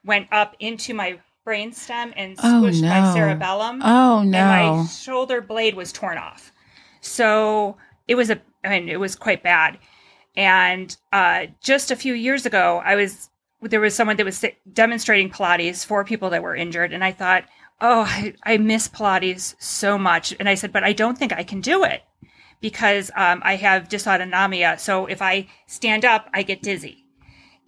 went 0.03 0.27
up 0.31 0.55
into 0.59 0.93
my 0.93 1.19
brain 1.45 1.71
stem 1.71 2.13
and 2.15 2.35
Oh, 2.39 2.63
squished 2.63 2.81
my 2.81 3.13
cerebellum 3.13 3.81
Oh 3.83 4.23
no! 4.23 4.37
and 4.37 4.77
my 4.77 4.85
shoulder 4.87 5.41
blade 5.41 5.75
was 5.75 5.91
torn 5.93 6.17
off. 6.17 6.51
So 7.01 7.77
it 8.09 8.15
was 8.15 8.29
a, 8.31 8.41
I 8.65 8.69
mean, 8.69 8.89
it 8.89 8.99
was 8.99 9.15
quite 9.15 9.43
bad. 9.43 9.77
And 10.35 10.95
uh, 11.13 11.45
just 11.61 11.91
a 11.91 11.95
few 11.95 12.13
years 12.13 12.45
ago, 12.45 12.81
I 12.83 12.95
was 12.95 13.29
there 13.61 13.81
was 13.81 13.93
someone 13.93 14.15
that 14.15 14.25
was 14.25 14.43
demonstrating 14.71 15.29
Pilates 15.29 15.85
for 15.85 16.03
people 16.03 16.29
that 16.29 16.41
were 16.41 16.55
injured, 16.55 16.93
and 16.93 17.03
I 17.03 17.11
thought, 17.11 17.43
oh, 17.81 18.01
I, 18.01 18.33
I 18.43 18.57
miss 18.57 18.87
Pilates 18.87 19.55
so 19.59 19.97
much. 19.97 20.33
And 20.39 20.49
I 20.49 20.55
said, 20.55 20.71
but 20.71 20.83
I 20.83 20.93
don't 20.93 21.17
think 21.17 21.33
I 21.33 21.43
can 21.43 21.61
do 21.61 21.83
it 21.83 22.03
because 22.61 23.11
um, 23.15 23.41
I 23.43 23.57
have 23.57 23.89
dysautonomia. 23.89 24.79
So 24.79 25.05
if 25.05 25.21
I 25.21 25.47
stand 25.67 26.05
up, 26.05 26.29
I 26.33 26.43
get 26.43 26.61
dizzy. 26.61 27.05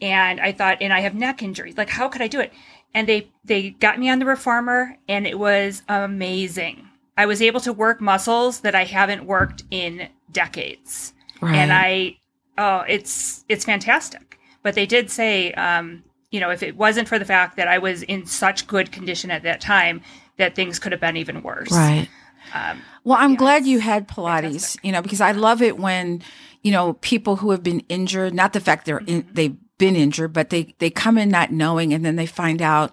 And 0.02 0.40
I 0.40 0.52
thought, 0.54 0.78
and 0.82 0.92
I 0.92 1.02
have 1.02 1.14
neck 1.14 1.44
injuries. 1.44 1.78
Like, 1.78 1.90
how 1.90 2.08
could 2.08 2.22
I 2.22 2.28
do 2.28 2.40
it? 2.40 2.52
And 2.94 3.08
they 3.08 3.30
they 3.46 3.70
got 3.70 4.00
me 4.00 4.10
on 4.10 4.20
the 4.20 4.26
reformer, 4.26 4.98
and 5.08 5.28
it 5.28 5.38
was 5.38 5.84
amazing. 5.88 6.88
I 7.18 7.26
was 7.26 7.42
able 7.42 7.60
to 7.62 7.74
work 7.74 8.02
muscles 8.02 8.62
that 8.62 8.74
I 8.74 8.86
haven't 8.86 9.26
worked 9.26 9.64
in 9.70 10.10
decades, 10.32 11.14
Right. 11.42 11.56
and 11.56 11.72
I 11.74 12.18
oh, 12.58 12.80
it's 12.88 13.44
it's 13.50 13.66
fantastic. 13.66 14.38
But 14.64 14.76
they 14.76 14.86
did 14.86 15.10
say, 15.10 15.52
um, 15.54 16.04
you 16.30 16.40
know, 16.40 16.50
if 16.52 16.62
it 16.64 16.78
wasn't 16.78 17.08
for 17.08 17.18
the 17.18 17.26
fact 17.26 17.58
that 17.58 17.68
I 17.68 17.78
was 17.80 18.04
in 18.04 18.26
such 18.26 18.68
good 18.68 18.92
condition 18.92 19.32
at 19.32 19.44
that 19.44 19.60
time, 19.62 20.02
that 20.38 20.56
things 20.56 20.78
could 20.80 20.92
have 20.92 21.02
been 21.02 21.18
even 21.18 21.42
worse. 21.42 21.72
Right. 21.72 22.08
Um, 22.54 22.82
Well, 23.04 23.18
I'm 23.18 23.32
yeah, 23.32 23.38
glad 23.38 23.66
you 23.66 23.80
had 23.80 24.08
Pilates, 24.08 24.42
fantastic. 24.44 24.86
you 24.86 24.92
know, 24.92 25.02
because 25.02 25.22
I 25.22 25.32
love 25.32 25.62
it 25.62 25.78
when, 25.78 26.22
you 26.62 26.72
know, 26.72 26.94
people 26.94 27.38
who 27.38 27.52
have 27.52 27.64
been 27.64 27.80
injured, 27.90 28.34
not 28.34 28.54
the 28.54 28.60
fact 28.60 28.86
they're 28.86 29.00
Mm-hmm. 29.00 29.34
they've 29.34 29.56
been 29.78 29.96
injured, 29.96 30.32
but 30.34 30.52
they, 30.52 30.76
they 30.78 30.92
come 30.92 31.18
in 31.18 31.30
not 31.30 31.52
knowing 31.52 31.92
and 31.94 32.06
then 32.06 32.16
they 32.18 32.28
find 32.28 32.62
out 32.62 32.92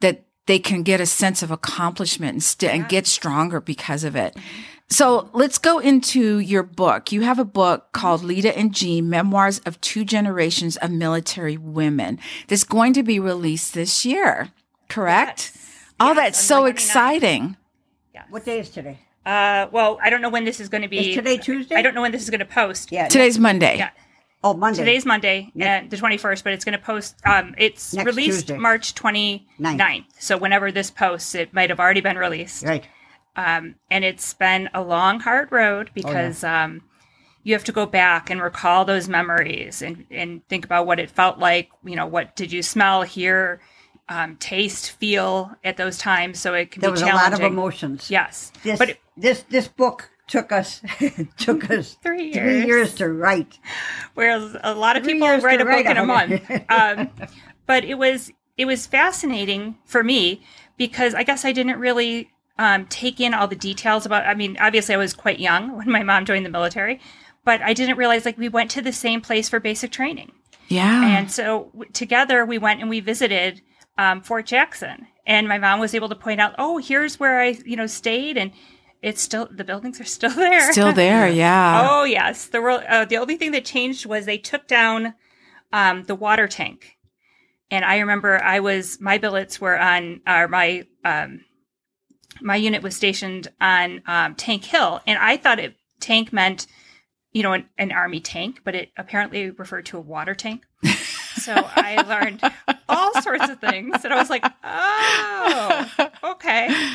that 0.00 0.24
they 0.46 0.58
can 0.58 0.82
get 0.82 0.98
a 1.00 1.04
sense 1.06 1.42
of 1.42 1.50
accomplishment 1.50 2.32
and, 2.32 2.42
st- 2.42 2.72
and 2.72 2.88
get 2.88 3.06
stronger 3.06 3.60
because 3.60 4.02
of 4.02 4.16
it. 4.16 4.34
So 4.92 5.30
let's 5.32 5.56
go 5.56 5.78
into 5.78 6.38
your 6.38 6.62
book. 6.62 7.12
You 7.12 7.22
have 7.22 7.38
a 7.38 7.46
book 7.46 7.92
called 7.92 8.22
Lita 8.22 8.56
and 8.56 8.74
Jean, 8.74 9.08
Memoirs 9.08 9.60
of 9.60 9.80
Two 9.80 10.04
Generations 10.04 10.76
of 10.76 10.90
Military 10.90 11.56
Women 11.56 12.18
that's 12.48 12.64
going 12.64 12.92
to 12.92 13.02
be 13.02 13.18
released 13.18 13.72
this 13.72 14.04
year, 14.04 14.50
correct? 14.90 15.52
Oh, 15.98 16.08
Yes, 16.08 16.16
that's 16.16 16.40
so 16.44 16.66
exciting. 16.66 17.56
yes. 18.12 18.26
What 18.28 18.44
day 18.44 18.60
is 18.60 18.68
today? 18.68 18.98
Uh, 19.24 19.66
well, 19.72 19.98
I 20.02 20.10
don't 20.10 20.20
know 20.20 20.28
when 20.28 20.44
this 20.44 20.60
is 20.60 20.68
going 20.68 20.82
to 20.82 20.88
be. 20.88 21.10
Is 21.10 21.14
today 21.14 21.38
Tuesday? 21.38 21.74
I 21.74 21.80
don't 21.80 21.94
know 21.94 22.02
when 22.02 22.12
this 22.12 22.24
is 22.24 22.28
going 22.28 22.40
to 22.40 22.44
post. 22.44 22.92
Yeah. 22.92 23.08
Today's 23.08 23.38
Monday. 23.38 23.78
Yeah. 23.78 23.90
Oh, 24.44 24.52
Monday. 24.52 24.80
Today's 24.80 25.06
Monday, 25.06 25.52
and 25.58 25.88
the 25.88 25.96
21st, 25.96 26.44
but 26.44 26.52
it's 26.52 26.66
going 26.66 26.76
to 26.78 26.84
post. 26.84 27.16
Um, 27.24 27.54
it's 27.56 27.94
Next 27.94 28.04
released 28.04 28.40
Tuesday. 28.48 28.58
March 28.58 28.94
29th. 28.94 29.42
Ninth. 29.58 30.06
So 30.18 30.36
whenever 30.36 30.70
this 30.70 30.90
posts, 30.90 31.34
it 31.34 31.54
might 31.54 31.70
have 31.70 31.80
already 31.80 32.02
been 32.02 32.18
released. 32.18 32.64
right. 32.64 32.84
Um, 33.36 33.76
and 33.90 34.04
it's 34.04 34.34
been 34.34 34.68
a 34.74 34.82
long, 34.82 35.20
hard 35.20 35.50
road 35.52 35.90
because 35.94 36.44
um, 36.44 36.82
you 37.42 37.54
have 37.54 37.64
to 37.64 37.72
go 37.72 37.86
back 37.86 38.28
and 38.30 38.42
recall 38.42 38.84
those 38.84 39.08
memories 39.08 39.80
and, 39.82 40.04
and 40.10 40.46
think 40.48 40.64
about 40.64 40.86
what 40.86 41.00
it 41.00 41.10
felt 41.10 41.38
like. 41.38 41.70
You 41.84 41.96
know, 41.96 42.06
what 42.06 42.36
did 42.36 42.52
you 42.52 42.62
smell, 42.62 43.02
hear, 43.02 43.60
um, 44.08 44.36
taste, 44.36 44.90
feel 44.92 45.52
at 45.64 45.76
those 45.78 45.96
times? 45.98 46.38
So 46.40 46.54
it 46.54 46.70
can 46.72 46.82
There 46.82 46.90
be 46.90 46.92
was 46.92 47.02
a 47.02 47.06
lot 47.06 47.32
of 47.32 47.40
emotions. 47.40 48.10
Yes, 48.10 48.52
This 48.62 48.78
but 48.78 48.90
it, 48.90 49.00
this 49.16 49.42
this 49.48 49.66
book 49.68 50.10
took 50.28 50.52
us 50.52 50.80
took 51.36 51.70
us 51.70 51.96
Three 52.02 52.32
three 52.32 52.54
years. 52.60 52.66
years 52.66 52.94
to 52.96 53.08
write. 53.08 53.58
whereas 54.14 54.56
a 54.62 54.74
lot 54.74 54.96
of 54.96 55.02
Three 55.04 55.14
people 55.14 55.28
write 55.38 55.60
a 55.60 55.64
book 55.64 55.68
write 55.68 55.86
in 55.86 55.96
a 55.96 56.02
a 56.02 56.06
month. 56.06 56.50
um, 56.70 57.10
but 57.66 57.84
it 57.84 57.94
was 57.94 58.30
it 58.56 58.66
was 58.66 58.86
fascinating 58.86 59.78
for 59.86 60.04
me 60.04 60.42
because 60.76 61.14
I 61.14 61.22
guess 61.22 61.44
I 61.44 61.52
didn't 61.52 61.78
really 61.78 62.30
um, 62.58 62.86
take 62.86 63.20
in 63.20 63.34
all 63.34 63.48
the 63.48 63.56
details 63.56 64.06
about. 64.06 64.26
I 64.26 64.34
mean, 64.34 64.56
obviously 64.60 64.94
I 64.94 64.98
was 64.98 65.14
quite 65.14 65.40
young 65.40 65.76
when 65.76 65.90
my 65.90 66.02
mom 66.02 66.24
joined 66.24 66.44
the 66.46 66.50
military, 66.50 67.00
but 67.44 67.60
I 67.62 67.72
didn't 67.74 67.96
realize 67.98 68.24
like 68.24 68.38
we 68.38 68.48
went 68.48 68.70
to 68.72 68.82
the 68.82 68.92
same 68.92 69.20
place 69.20 69.48
for 69.48 69.60
basic 69.60 69.90
training, 69.90 70.32
Yeah. 70.68 71.04
and 71.18 71.30
so 71.30 71.70
w- 71.72 71.90
together 71.92 72.44
we 72.46 72.58
went 72.58 72.80
and 72.80 72.88
we 72.90 73.00
visited 73.00 73.62
um, 73.98 74.22
Fort 74.22 74.46
Jackson, 74.46 75.06
and 75.26 75.46
my 75.48 75.58
mom 75.58 75.80
was 75.80 75.94
able 75.94 76.08
to 76.08 76.14
point 76.14 76.40
out, 76.40 76.54
oh, 76.58 76.78
here's 76.78 77.18
where 77.20 77.40
I 77.40 77.58
you 77.64 77.76
know 77.76 77.86
stayed, 77.86 78.36
and 78.36 78.52
it's 79.02 79.20
still 79.20 79.48
the 79.50 79.64
buildings 79.64 80.00
are 80.00 80.04
still 80.04 80.30
there, 80.36 80.70
Still 80.72 80.92
there, 80.92 81.28
yeah. 81.28 81.88
Oh 81.90 82.04
yes, 82.04 82.46
the 82.46 82.62
world. 82.62 82.84
Uh, 82.88 83.04
the 83.04 83.16
only 83.18 83.36
thing 83.36 83.50
that 83.52 83.64
changed 83.64 84.06
was 84.06 84.24
they 84.26 84.38
took 84.38 84.66
down 84.68 85.14
um, 85.72 86.04
the 86.04 86.14
water 86.14 86.46
tank, 86.46 86.96
and 87.70 87.84
I 87.84 87.98
remember 87.98 88.40
I 88.42 88.60
was 88.60 89.00
my 89.00 89.18
billets 89.18 89.60
were 89.60 89.78
on, 89.78 90.20
or 90.26 90.46
my 90.48 90.86
um, 91.04 91.40
my 92.40 92.56
unit 92.56 92.82
was 92.82 92.96
stationed 92.96 93.48
on 93.60 94.02
um, 94.06 94.34
Tank 94.34 94.64
Hill, 94.64 95.00
and 95.06 95.18
I 95.18 95.36
thought 95.36 95.58
it 95.58 95.76
tank 96.00 96.32
meant 96.32 96.66
you 97.32 97.42
know 97.42 97.52
an, 97.52 97.66
an 97.78 97.92
army 97.92 98.20
tank, 98.20 98.60
but 98.64 98.74
it 98.74 98.90
apparently 98.96 99.50
referred 99.50 99.86
to 99.86 99.98
a 99.98 100.00
water 100.00 100.34
tank. 100.34 100.64
so 101.36 101.54
I 101.54 102.02
learned 102.08 102.40
all 102.88 103.20
sorts 103.22 103.48
of 103.48 103.60
things, 103.60 104.04
and 104.04 104.12
I 104.12 104.16
was 104.16 104.30
like, 104.30 104.44
oh, 104.64 106.10
okay, 106.32 106.94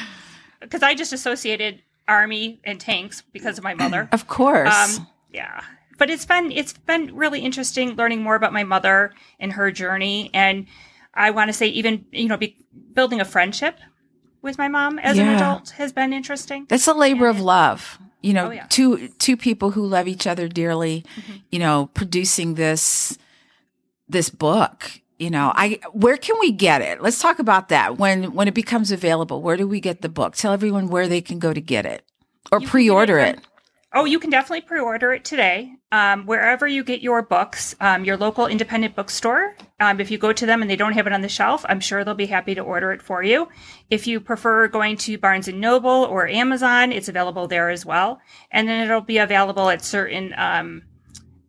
because 0.62 0.84
I 0.84 0.96
just 0.96 1.14
associated 1.14 1.82
army 2.08 2.60
and 2.64 2.80
tanks 2.80 3.22
because 3.34 3.58
of 3.58 3.64
my 3.64 3.74
mother. 3.74 4.10
Of 4.12 4.28
course. 4.28 4.98
Um, 4.98 5.08
yeah, 5.32 5.62
but 5.98 6.10
it's 6.10 6.26
been 6.26 6.52
it's 6.52 6.74
been 6.74 7.16
really 7.16 7.42
interesting 7.42 7.96
learning 7.96 8.22
more 8.22 8.36
about 8.36 8.54
my 8.54 8.64
mother 8.64 9.14
and 9.40 9.54
her 9.54 9.72
journey, 9.72 10.30
and 10.34 10.68
I 11.14 11.32
want 11.32 11.50
to 11.50 11.54
say 11.54 11.68
even 11.68 12.06
you 12.12 12.28
know 12.28 12.38
be, 12.38 12.56
building 12.94 13.20
a 13.20 13.26
friendship 13.26 13.80
with 14.42 14.58
my 14.58 14.68
mom 14.68 15.00
as 15.00 15.18
an 15.18 15.28
adult 15.30 15.72
has 15.72 15.92
been 15.94 16.14
interesting. 16.14 16.66
That's 16.70 16.88
a 16.88 16.94
labor 16.94 17.28
of 17.28 17.40
love. 17.40 18.00
You 18.22 18.34
know, 18.34 18.48
Oh, 18.48 18.52
yeah. 18.52 18.60
Mm-hmm. 18.62 18.68
two 18.70 19.08
two 19.20 19.38
people 19.38 19.72
who 19.72 19.86
love 19.86 20.08
each 20.08 20.26
other 20.28 20.48
dearly, 20.48 21.06
you 21.52 21.60
know, 21.60 21.90
producing 21.94 22.56
this 22.56 23.18
this 24.10 24.30
book. 24.30 24.92
You 25.20 25.30
know, 25.32 25.52
I 25.56 25.80
where 25.94 26.18
can 26.18 26.36
we 26.40 26.52
get 26.52 26.82
it? 26.82 27.02
Let's 27.02 27.20
talk 27.22 27.40
about 27.40 27.70
that. 27.70 27.98
When 27.98 28.34
when 28.34 28.48
it 28.48 28.54
becomes 28.54 28.92
available, 28.92 29.42
where 29.42 29.58
do 29.58 29.68
we 29.68 29.80
get 29.80 30.02
the 30.02 30.10
book? 30.10 30.36
Tell 30.36 30.54
everyone 30.54 30.88
where 30.90 31.08
they 31.08 31.22
can 31.22 31.40
go 31.40 31.54
to 31.54 31.62
get 31.62 31.86
it 31.86 32.04
or 32.52 32.60
You 32.60 32.68
it 32.68 32.70
pre-order 32.70 33.20
from- 33.20 33.26
it. 33.36 33.40
Oh, 33.98 34.06
you 34.06 34.20
can 34.20 34.30
definitely 34.30 34.62
pre-order 34.62 35.12
it 35.12 35.26
today. 35.26 35.74
Um, 35.92 36.28
wherever 36.28 36.68
you 36.68 36.84
get 36.84 37.02
your 37.02 37.24
books, 37.24 37.76
um, 37.80 38.06
your 38.06 38.16
local 38.16 38.46
independent 38.46 38.96
bookstore. 38.96 39.56
Um, 39.80 40.00
if 40.00 40.12
you 40.12 40.20
go 40.20 40.32
to 40.32 40.46
them 40.46 40.62
and 40.62 40.70
they 40.70 40.76
don't 40.76 40.94
have 40.94 41.08
it 41.08 41.14
on 41.14 41.22
the 41.22 41.28
shelf, 41.30 41.66
I'm 41.68 41.80
sure 41.80 42.04
they'll 42.04 42.14
be 42.14 42.28
happy 42.28 42.54
to 42.54 42.62
order 42.62 42.92
it 42.92 43.02
for 43.02 43.24
you. 43.24 43.48
If 43.90 44.06
you 44.06 44.20
prefer 44.20 44.68
going 44.68 44.98
to 44.98 45.18
Barnes 45.18 45.48
and 45.48 45.60
Noble 45.60 45.90
or 45.90 46.28
Amazon, 46.28 46.92
it's 46.92 47.10
available 47.10 47.48
there 47.48 47.72
as 47.72 47.88
well. 47.88 48.20
And 48.52 48.68
then 48.68 48.84
it'll 48.84 49.02
be 49.02 49.18
available 49.18 49.68
at 49.68 49.84
certain, 49.84 50.32
um, 50.38 50.84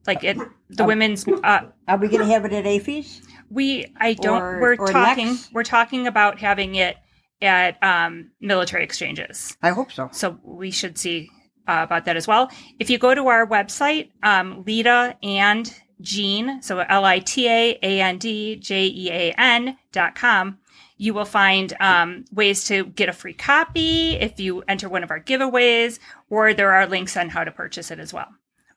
like 0.07 0.25
at 0.25 0.39
the 0.71 0.85
women's. 0.85 1.29
Uh, 1.29 1.65
Are 1.87 1.99
we 1.99 2.09
going 2.09 2.27
to 2.27 2.33
have 2.33 2.47
it 2.47 2.55
at 2.55 2.65
AAFES? 2.65 3.27
we, 3.51 3.93
I 3.99 4.15
don't. 4.15 4.41
Or- 4.41 4.59
we're 4.59 4.77
or 4.77 4.87
talking. 4.87 5.29
Lex? 5.29 5.51
We're 5.53 5.65
talking 5.65 6.07
about 6.07 6.39
having 6.39 6.77
it 6.77 6.97
at 7.43 7.77
um, 7.83 8.31
military 8.41 8.85
exchanges. 8.85 9.55
I 9.63 9.69
hope 9.73 9.93
so. 9.93 10.09
So 10.13 10.41
we 10.43 10.71
should 10.71 10.97
see 10.97 11.29
uh, 11.69 11.83
about 11.83 12.07
that 12.07 12.17
as 12.17 12.27
well. 12.27 12.51
If 12.79 12.91
you 12.91 12.99
go 12.99 13.15
to 13.15 13.29
our 13.29 13.47
website, 13.47 14.11
um, 14.23 14.65
Lita 14.67 15.17
and 15.23 15.73
Jean, 16.01 16.63
so 16.63 16.81
L 16.81 17.05
I 17.05 17.19
T 17.19 17.47
A 17.49 17.79
A 17.83 18.01
N 18.01 18.19
D 18.19 18.57
J 18.57 18.87
E 18.87 19.11
A 19.11 19.33
N 19.33 19.77
dot 19.93 20.15
com, 20.15 20.59
you 20.97 21.15
will 21.15 21.25
find 21.25 21.75
um, 21.81 22.25
ways 22.33 22.65
to 22.65 22.85
get 22.85 23.09
a 23.09 23.13
free 23.13 23.35
copy 23.35 24.15
if 24.15 24.41
you 24.41 24.63
enter 24.67 24.89
one 24.89 25.05
of 25.05 25.11
our 25.11 25.21
giveaways, 25.21 25.99
or 26.31 26.55
there 26.55 26.73
are 26.73 26.87
links 26.87 27.17
on 27.17 27.29
how 27.29 27.45
to 27.45 27.51
purchase 27.51 27.91
it 27.91 28.01
as 28.01 28.13
well. 28.13 28.29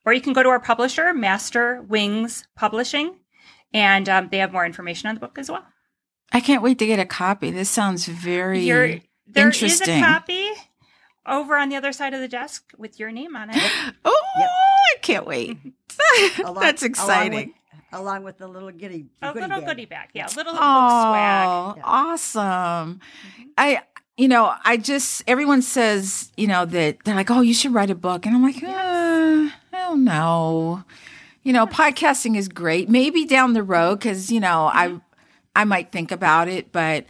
Or 0.05 0.13
you 0.13 0.21
can 0.21 0.33
go 0.33 0.43
to 0.43 0.49
our 0.49 0.59
publisher, 0.59 1.13
Master 1.13 1.81
Wings 1.83 2.47
Publishing, 2.55 3.19
and 3.73 4.09
um, 4.09 4.29
they 4.31 4.39
have 4.39 4.51
more 4.51 4.65
information 4.65 5.09
on 5.09 5.15
the 5.15 5.21
book 5.21 5.37
as 5.37 5.49
well. 5.49 5.65
I 6.31 6.39
can't 6.39 6.63
wait 6.63 6.79
to 6.79 6.87
get 6.87 6.99
a 6.99 7.05
copy. 7.05 7.51
This 7.51 7.69
sounds 7.69 8.05
very 8.05 8.61
You're, 8.61 8.87
there 9.27 9.49
is 9.49 9.61
interesting. 9.61 10.01
a 10.01 10.05
copy 10.05 10.49
over 11.25 11.55
on 11.57 11.69
the 11.69 11.75
other 11.75 11.91
side 11.91 12.13
of 12.13 12.19
the 12.21 12.27
desk 12.27 12.71
with 12.77 12.99
your 12.99 13.11
name 13.11 13.35
on 13.35 13.49
it. 13.51 13.55
Oh, 14.05 14.21
Yep. 14.39 14.49
I 14.49 14.97
can't 15.01 15.25
wait. 15.25 15.57
Along- 16.39 16.55
That's 16.55 16.81
along 16.81 16.89
exciting. 16.91 17.47
with- 17.47 17.55
Along 17.93 18.23
with 18.23 18.37
the 18.37 18.47
little 18.47 18.71
goodie, 18.71 19.07
A 19.21 19.33
goodie 19.33 19.41
little 19.41 19.59
bag. 19.59 19.67
goodie 19.67 19.85
bag. 19.85 20.09
Yeah, 20.13 20.25
a 20.27 20.33
little 20.37 20.53
book 20.53 20.61
Oh, 20.63 21.09
swag. 21.09 21.77
Yeah. 21.77 21.83
awesome. 21.83 23.01
I, 23.57 23.81
you 24.15 24.29
know, 24.29 24.53
I 24.63 24.77
just, 24.77 25.23
everyone 25.27 25.61
says, 25.61 26.31
you 26.37 26.47
know, 26.47 26.63
that 26.63 26.99
they're 27.03 27.15
like, 27.15 27.29
oh, 27.29 27.41
you 27.41 27.53
should 27.53 27.73
write 27.73 27.89
a 27.89 27.95
book. 27.95 28.25
And 28.25 28.33
I'm 28.33 28.43
like, 28.43 28.63
uh, 28.63 28.69
I 28.69 29.51
don't 29.73 30.05
know. 30.05 30.85
You 31.43 31.51
know, 31.51 31.67
podcasting 31.67 32.37
is 32.37 32.47
great. 32.47 32.87
Maybe 32.89 33.25
down 33.25 33.51
the 33.51 33.63
road, 33.63 33.99
because, 33.99 34.31
you 34.31 34.39
know, 34.39 34.69
I, 34.71 34.97
I 35.53 35.65
might 35.65 35.91
think 35.91 36.13
about 36.13 36.47
it, 36.47 36.71
but 36.71 37.03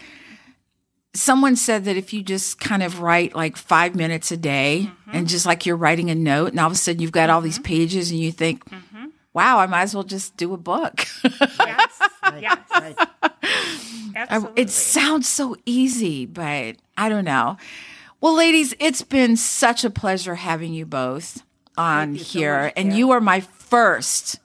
someone 1.13 1.56
said 1.56 1.86
that 1.86 1.97
if 1.97 2.13
you 2.13 2.24
just 2.24 2.60
kind 2.60 2.84
of 2.84 3.02
write 3.02 3.36
like 3.36 3.58
five 3.58 3.95
minutes 3.95 4.32
a 4.32 4.38
day 4.38 4.88
mm-hmm. 4.88 5.12
and 5.12 5.28
just 5.28 5.45
like 5.45 5.65
you're 5.65 5.76
writing 5.76 6.10
a 6.10 6.15
note 6.15 6.52
and 6.52 6.60
all 6.60 6.67
of 6.67 6.74
a 6.74 6.76
sudden 6.76 7.02
you've 7.02 7.12
got 7.12 7.30
all 7.30 7.41
these 7.41 7.56
mm-hmm. 7.56 7.63
pages 7.63 8.12
and 8.12 8.19
you 8.19 8.32
think, 8.32 8.63
mm-hmm. 8.65 9.08
wow, 9.34 9.60
I 9.60 9.67
might 9.67 9.84
as 9.84 9.93
well 9.93 10.04
just 10.04 10.38
do 10.38 10.54
a 10.54 10.58
book. 10.58 11.06
Yes. 11.24 12.00
Right, 12.24 12.41
yes. 12.41 12.60
right. 12.74 12.95
I- 12.97 13.32
Absolutely. 14.13 14.62
It 14.62 14.69
sounds 14.69 15.28
so 15.28 15.56
easy, 15.65 16.26
but 16.26 16.76
I 16.97 17.10
don't 17.10 17.26
know. 17.26 17.58
Well, 18.19 18.36
ladies, 18.36 18.76
it's 18.80 19.02
been 19.02 19.36
such 19.38 19.84
a 19.84 19.89
pleasure 19.89 20.36
having 20.36 20.74
you 20.74 20.86
both 20.86 21.43
on 21.78 22.13
you 22.13 22.19
so 22.19 22.39
here, 22.39 22.63
much, 22.63 22.74
and 22.76 22.89
Kat. 22.89 22.97
you 22.97 23.12
are 23.12 23.21
my 23.21 23.39
first 23.39 24.39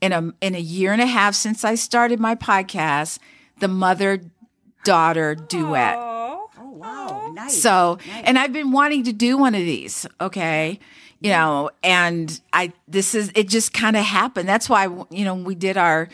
in 0.00 0.12
a 0.12 0.32
in 0.40 0.54
a 0.54 0.60
year 0.60 0.92
and 0.92 1.02
a 1.02 1.06
half 1.06 1.34
since 1.34 1.64
I 1.64 1.74
started 1.74 2.20
my 2.20 2.34
podcast, 2.34 3.18
the 3.58 3.68
mother 3.68 4.20
daughter 4.88 5.34
duet. 5.34 5.96
Oh, 5.98 6.50
Oh, 6.60 6.70
wow. 6.70 7.30
Nice. 7.32 7.60
So, 7.62 7.98
Nice. 8.06 8.24
and 8.24 8.38
I've 8.38 8.52
been 8.52 8.72
wanting 8.72 9.04
to 9.04 9.12
do 9.12 9.36
one 9.38 9.54
of 9.54 9.60
these, 9.60 10.06
okay? 10.20 10.80
You 11.20 11.30
know, 11.30 11.70
and 11.82 12.40
I 12.52 12.72
this 12.88 13.14
is 13.14 13.30
it 13.34 13.48
just 13.48 13.72
kind 13.72 13.96
of 13.96 14.04
happened. 14.04 14.48
That's 14.48 14.68
why 14.68 14.84
you 15.10 15.24
know, 15.24 15.34
we 15.34 15.54
did 15.54 15.76
our 15.76 16.08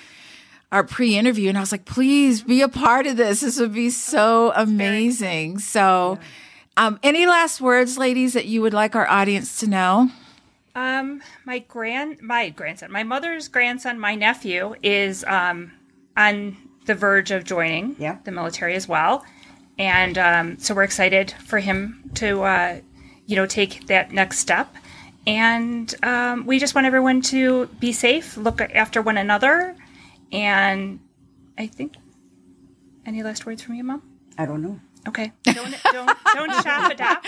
our 0.72 0.82
pre-interview 0.82 1.48
and 1.50 1.56
I 1.58 1.60
was 1.60 1.72
like, 1.72 1.84
"Please 1.84 2.42
be 2.42 2.60
a 2.62 2.68
part 2.68 3.06
of 3.06 3.16
this. 3.16 3.40
This 3.40 3.60
would 3.60 3.74
be 3.74 3.90
so 3.90 4.52
amazing." 4.56 5.58
So, 5.60 6.18
um 6.76 6.98
any 7.02 7.26
last 7.26 7.60
words 7.60 7.96
ladies 7.98 8.32
that 8.32 8.46
you 8.46 8.60
would 8.62 8.74
like 8.74 8.94
our 8.96 9.06
audience 9.08 9.60
to 9.60 9.66
know? 9.66 10.10
Um, 10.74 11.22
my 11.44 11.60
grand, 11.60 12.20
my 12.20 12.48
grandson, 12.48 12.90
my 12.90 13.04
mother's 13.04 13.46
grandson, 13.48 13.98
my 14.00 14.14
nephew 14.14 14.74
is 14.82 15.22
um 15.24 15.72
on 16.16 16.56
the 16.86 16.94
verge 16.94 17.30
of 17.30 17.44
joining 17.44 17.96
Yeah. 17.98 18.18
the 18.24 18.30
military 18.32 18.74
as 18.74 18.86
well, 18.88 19.24
and 19.78 20.16
um, 20.18 20.58
so 20.58 20.74
we're 20.74 20.84
excited 20.84 21.32
for 21.46 21.58
him 21.58 22.10
to 22.14 22.42
uh, 22.42 22.80
you 23.26 23.36
know 23.36 23.46
take 23.46 23.86
that 23.88 24.12
next 24.12 24.38
step. 24.38 24.74
And 25.26 25.94
um, 26.04 26.44
we 26.44 26.58
just 26.58 26.74
want 26.74 26.86
everyone 26.86 27.22
to 27.22 27.66
be 27.80 27.92
safe, 27.92 28.36
look 28.36 28.60
after 28.60 29.00
one 29.00 29.16
another, 29.16 29.74
and 30.30 31.00
I 31.56 31.66
think. 31.66 31.94
Any 33.06 33.22
last 33.22 33.44
words 33.46 33.62
from 33.62 33.74
you, 33.74 33.84
Mom? 33.84 34.02
I 34.38 34.44
don't 34.46 34.60
know. 34.62 34.80
Okay. 35.08 35.32
Don't 35.44 35.74
don't 35.92 36.10
don't 36.34 36.62
shop 36.64 36.90
adopt. 36.92 37.26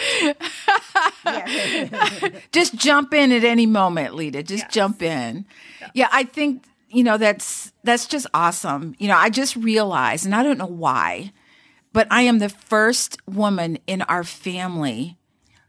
Yeah. 1.24 2.28
just 2.52 2.74
jump 2.76 3.12
in 3.14 3.32
at 3.32 3.44
any 3.44 3.66
moment, 3.66 4.14
Lita. 4.14 4.42
Just 4.42 4.64
Yes. 4.64 4.72
jump 4.72 5.02
in. 5.02 5.44
Yeah, 5.94 6.08
I 6.12 6.24
think 6.24 6.64
you 6.88 7.05
know 7.05 7.18
that's 7.18 7.72
that's 7.85 8.07
just 8.07 8.27
awesome. 8.33 8.94
You 8.99 9.09
know, 9.09 9.16
I 9.16 9.31
just 9.31 9.57
realized, 9.57 10.25
and 10.25 10.35
I 10.35 10.42
don't 10.42 10.59
know 10.59 10.66
why, 10.66 11.33
but 11.92 12.07
I 12.11 12.22
am 12.22 12.38
the 12.38 12.49
first 12.49 13.18
woman 13.27 13.79
in 13.87 14.03
our 14.03 14.25
family 14.25 15.18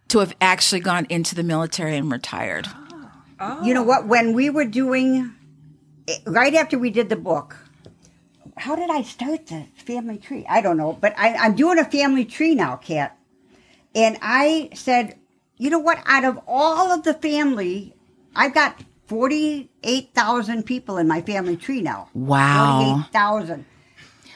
to 0.09 0.19
have 0.19 0.35
actually 0.39 0.81
gone 0.81 1.05
into 1.09 1.35
the 1.35 1.43
military 1.43 1.97
and 1.97 2.11
retired. 2.11 2.67
Oh. 3.39 3.63
You 3.63 3.73
know 3.73 3.83
what? 3.83 4.07
When 4.07 4.33
we 4.33 4.49
were 4.49 4.65
doing, 4.65 5.33
right 6.25 6.53
after 6.55 6.79
we 6.79 6.89
did 6.89 7.09
the 7.09 7.15
book, 7.15 7.55
how 8.55 8.75
did 8.75 8.89
I 8.89 9.03
start 9.03 9.47
the 9.47 9.65
family 9.75 10.17
tree? 10.17 10.45
I 10.49 10.61
don't 10.61 10.77
know, 10.77 10.93
but 10.93 11.13
I, 11.17 11.35
I'm 11.35 11.55
doing 11.55 11.77
a 11.77 11.85
family 11.85 12.25
tree 12.25 12.55
now, 12.55 12.77
Kat. 12.77 13.17
And 13.93 14.17
I 14.21 14.69
said, 14.73 15.17
you 15.57 15.69
know 15.69 15.79
what? 15.79 15.99
Out 16.05 16.23
of 16.23 16.39
all 16.47 16.91
of 16.91 17.03
the 17.03 17.13
family, 17.13 17.93
I've 18.35 18.53
got 18.53 18.83
48,000 19.07 20.63
people 20.63 20.97
in 20.97 21.07
my 21.07 21.21
family 21.21 21.57
tree 21.57 21.81
now. 21.81 22.09
Wow. 22.13 23.05
48,000. 23.11 23.65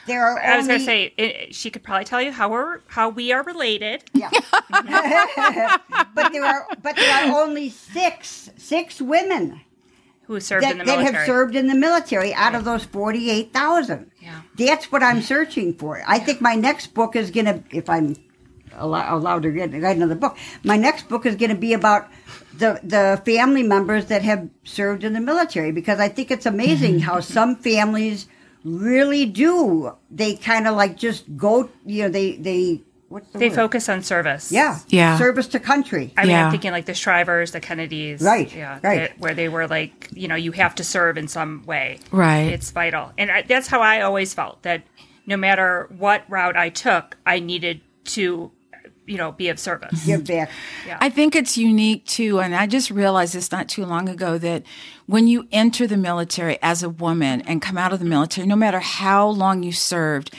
There 0.06 0.24
are 0.24 0.38
I 0.40 0.56
was 0.56 0.66
going 0.66 0.80
to 0.80 0.84
say 0.84 1.14
it, 1.16 1.54
she 1.54 1.70
could 1.70 1.84
probably 1.84 2.04
tell 2.04 2.20
you 2.20 2.32
how 2.32 2.50
we're 2.50 2.80
how 2.88 3.08
we 3.10 3.30
are 3.32 3.44
related. 3.44 4.02
Yeah. 4.12 4.30
but 4.70 6.32
there 6.32 6.44
are 6.44 6.66
but 6.82 6.96
there 6.96 7.14
are 7.14 7.40
only 7.40 7.70
six 7.70 8.50
six 8.56 9.00
women 9.00 9.60
Who 10.26 10.40
served 10.40 10.64
in 10.64 10.78
that, 10.78 10.86
the 10.86 10.96
that 10.96 11.14
have 11.14 11.24
served 11.26 11.54
in 11.54 11.68
the 11.68 11.76
military 11.76 12.34
out 12.34 12.56
of 12.56 12.64
those 12.64 12.84
48,000. 12.84 14.10
Yeah. 14.20 14.42
That's 14.56 14.90
what 14.90 15.04
I'm 15.04 15.22
searching 15.22 15.74
for. 15.74 16.02
I 16.04 16.18
think 16.18 16.40
my 16.40 16.56
next 16.56 16.94
book 16.94 17.14
is 17.14 17.30
going 17.30 17.46
to, 17.46 17.62
if 17.70 17.88
I'm 17.88 18.16
allow, 18.74 19.16
allowed 19.16 19.42
to 19.44 19.52
get, 19.52 19.72
write 19.72 19.96
another 19.96 20.14
book, 20.16 20.36
my 20.64 20.76
next 20.76 21.08
book 21.08 21.26
is 21.26 21.36
going 21.36 21.50
to 21.50 21.56
be 21.56 21.74
about 21.74 22.08
the, 22.62 22.80
the 22.82 23.20
family 23.26 23.62
members 23.64 24.06
that 24.06 24.22
have 24.22 24.48
served 24.64 25.02
in 25.04 25.12
the 25.12 25.20
military 25.20 25.72
because 25.72 25.98
I 26.00 26.08
think 26.08 26.30
it's 26.30 26.46
amazing 26.46 26.94
mm-hmm. 26.94 27.10
how 27.10 27.20
some 27.20 27.56
families 27.56 28.28
really 28.64 29.26
do. 29.26 29.92
They 30.10 30.36
kind 30.36 30.68
of 30.68 30.76
like 30.76 30.96
just 30.96 31.36
go, 31.36 31.68
you 31.84 32.04
know, 32.04 32.08
they, 32.08 32.36
they, 32.36 32.80
what's 33.08 33.28
the 33.32 33.38
They 33.40 33.48
word? 33.48 33.56
focus 33.56 33.88
on 33.88 34.02
service. 34.02 34.52
Yeah. 34.52 34.78
Yeah. 34.88 35.18
Service 35.18 35.48
to 35.48 35.60
country. 35.60 36.14
I 36.16 36.22
mean, 36.22 36.30
Yeah. 36.30 36.44
I'm 36.46 36.50
thinking 36.52 36.70
like 36.70 36.86
the 36.86 36.92
Shrivers, 36.92 37.50
the 37.50 37.60
Kennedys. 37.60 38.22
Right, 38.22 38.54
Yeah. 38.54 38.78
right. 38.82 38.98
that- 39.10 39.18
where 39.18 39.34
they 39.34 39.48
were 39.48 39.66
like, 39.66 40.08
you 40.12 40.28
know, 40.28 40.36
you 40.36 40.52
have 40.52 40.76
to 40.76 40.84
serve 40.84 41.18
in 41.18 41.26
some 41.26 41.64
way. 41.66 41.98
Right. 42.12 42.52
It's 42.52 42.70
vital. 42.70 43.12
And 43.18 43.30
I, 43.30 43.42
that's 43.42 43.66
how 43.66 43.80
I 43.80 44.02
always 44.02 44.32
felt 44.34 44.62
that 44.62 44.84
no 45.26 45.36
matter 45.36 45.88
what 45.98 46.24
route 46.28 46.56
I 46.56 46.68
took, 46.68 47.16
I 47.26 47.40
needed 47.40 47.80
to, 48.04 48.50
you 49.12 49.18
know, 49.18 49.30
be 49.30 49.48
of 49.50 49.58
service. 49.58 50.06
Give 50.06 50.24
back. 50.26 50.50
I 51.00 51.10
think 51.10 51.36
it's 51.36 51.58
unique 51.58 52.06
too, 52.06 52.40
and 52.40 52.54
I 52.54 52.66
just 52.66 52.90
realized 52.90 53.34
this 53.34 53.52
not 53.52 53.68
too 53.68 53.84
long 53.84 54.08
ago 54.08 54.38
that 54.38 54.62
when 55.06 55.26
you 55.26 55.46
enter 55.52 55.86
the 55.86 55.98
military 55.98 56.58
as 56.62 56.82
a 56.82 56.88
woman 56.88 57.42
and 57.42 57.60
come 57.60 57.76
out 57.76 57.92
of 57.92 57.98
the 57.98 58.06
military, 58.06 58.46
no 58.46 58.56
matter 58.56 58.80
how 58.80 59.28
long 59.28 59.62
you 59.62 59.72
served, 59.72 60.34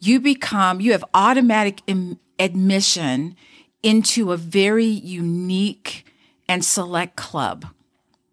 you 0.00 0.20
become, 0.20 0.80
you 0.80 0.92
have 0.92 1.04
automatic 1.12 1.82
Im- 1.86 2.18
admission 2.38 3.36
into 3.82 4.32
a 4.32 4.36
very 4.36 4.86
unique 4.86 6.06
and 6.48 6.64
select 6.64 7.16
club. 7.16 7.66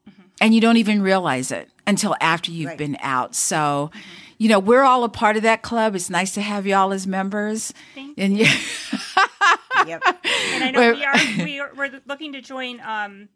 Mm-hmm. 0.09 0.21
And 0.39 0.55
you 0.55 0.61
don't 0.61 0.77
even 0.77 1.01
realize 1.01 1.51
it 1.51 1.69
until 1.85 2.15
after 2.21 2.51
you've 2.51 2.69
Right. 2.69 2.77
been 2.77 2.97
out. 3.01 3.35
So, 3.35 3.89
mm-hmm. 3.93 3.99
you 4.37 4.49
know, 4.49 4.59
we're 4.59 4.83
all 4.83 5.03
a 5.03 5.09
part 5.09 5.35
of 5.35 5.43
that 5.43 5.61
club. 5.61 5.95
It's 5.95 6.09
nice 6.09 6.33
to 6.35 6.41
have 6.41 6.65
y'all 6.65 6.93
as 6.93 7.05
members. 7.05 7.73
Thank 7.95 8.17
and 8.17 8.37
you, 8.37 8.45
Yep. 9.87 10.03
And 10.53 10.63
I 10.63 10.71
know 10.71 10.79
Wait. 10.79 10.95
we 10.95 11.05
are 11.05 11.45
we 11.45 11.59
are 11.59 11.71
we're 11.75 12.01
looking 12.05 12.33
to 12.33 12.41
join 12.41 12.79
um 12.81 13.29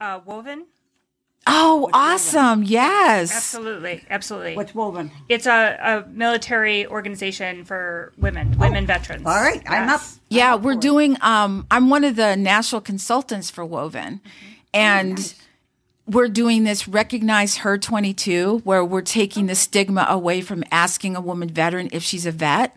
uh 0.00 0.20
Woven. 0.24 0.66
oh, 1.46 1.88
awesome. 1.92 2.62
Yes. 2.64 3.34
Absolutely. 3.34 4.04
Absolutely. 4.10 4.56
What's 4.56 4.74
woven? 4.74 5.10
It's 5.28 5.46
a, 5.46 6.04
a 6.06 6.08
military 6.10 6.86
organization 6.86 7.64
for 7.64 8.12
women, 8.18 8.56
women 8.58 8.86
veterans. 8.86 9.24
All 9.26 9.34
right. 9.40 9.62
I'm 9.66 9.88
up. 9.88 10.00
Yes. 10.00 10.20
Yeah, 10.30 10.54
we're 10.56 10.74
doing 10.76 11.16
um 11.22 11.66
I'm 11.70 11.90
one 11.90 12.04
of 12.04 12.16
the 12.16 12.36
national 12.36 12.80
consultants 12.80 13.50
for 13.50 13.64
Woven. 13.64 14.20
And 14.74 15.34
we're 16.06 16.28
doing 16.28 16.64
this 16.64 16.88
Recognize 16.88 17.58
Her 17.58 17.78
22, 17.78 18.62
where 18.64 18.84
we're 18.84 19.02
taking 19.02 19.46
the 19.46 19.54
stigma 19.54 20.06
away 20.08 20.40
from 20.40 20.64
asking 20.70 21.16
a 21.16 21.20
woman 21.20 21.48
veteran 21.48 21.88
if 21.92 22.02
she's 22.02 22.26
a 22.26 22.32
vet. 22.32 22.76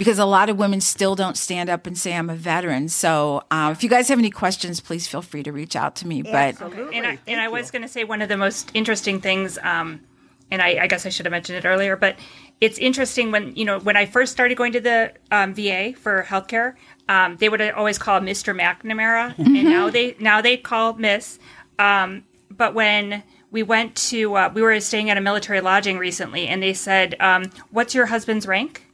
Because 0.00 0.18
a 0.18 0.24
lot 0.24 0.48
of 0.48 0.56
women 0.56 0.80
still 0.80 1.14
don't 1.14 1.36
stand 1.36 1.68
up 1.68 1.86
and 1.86 1.96
say 1.96 2.16
I'm 2.16 2.30
a 2.30 2.34
veteran. 2.34 2.88
So, 2.88 3.42
uh, 3.50 3.68
if 3.70 3.82
you 3.82 3.90
guys 3.90 4.08
have 4.08 4.18
any 4.18 4.30
questions, 4.30 4.80
please 4.80 5.06
feel 5.06 5.20
free 5.20 5.42
to 5.42 5.52
reach 5.52 5.76
out 5.76 5.94
to 5.96 6.06
me. 6.06 6.22
But 6.22 6.58
Absolutely. 6.58 6.96
and 6.96 7.06
I, 7.06 7.18
and 7.26 7.38
I 7.38 7.48
was 7.48 7.70
going 7.70 7.82
to 7.82 7.88
say 7.88 8.04
one 8.04 8.22
of 8.22 8.30
the 8.30 8.38
most 8.38 8.70
interesting 8.72 9.20
things, 9.20 9.58
um, 9.62 10.00
and 10.50 10.62
I, 10.62 10.84
I 10.84 10.86
guess 10.86 11.04
I 11.04 11.10
should 11.10 11.26
have 11.26 11.32
mentioned 11.32 11.58
it 11.58 11.68
earlier, 11.68 11.96
but 11.96 12.16
it's 12.62 12.78
interesting 12.78 13.30
when 13.30 13.54
you 13.56 13.66
know 13.66 13.78
when 13.78 13.98
I 13.98 14.06
first 14.06 14.32
started 14.32 14.56
going 14.56 14.72
to 14.72 14.80
the 14.80 15.12
um, 15.30 15.54
VA 15.54 15.92
for 15.92 16.22
healthcare, 16.22 16.76
um, 17.10 17.36
they 17.36 17.50
would 17.50 17.60
always 17.60 17.98
call 17.98 18.20
Mr. 18.20 18.58
McNamara, 18.58 19.38
and 19.38 19.64
now 19.64 19.90
they 19.90 20.16
now 20.18 20.40
they 20.40 20.56
call 20.56 20.94
Miss. 20.94 21.38
Um, 21.78 22.24
but 22.50 22.72
when 22.74 23.22
we 23.50 23.62
went 23.62 23.96
to, 23.96 24.34
uh, 24.34 24.50
we 24.54 24.62
were 24.62 24.78
staying 24.80 25.10
at 25.10 25.16
a 25.16 25.20
military 25.20 25.60
lodging 25.60 25.98
recently, 25.98 26.46
and 26.48 26.62
they 26.62 26.72
said, 26.74 27.16
um, 27.20 27.44
"What's 27.70 27.94
your 27.94 28.06
husband's 28.06 28.46
rank?" 28.46 28.86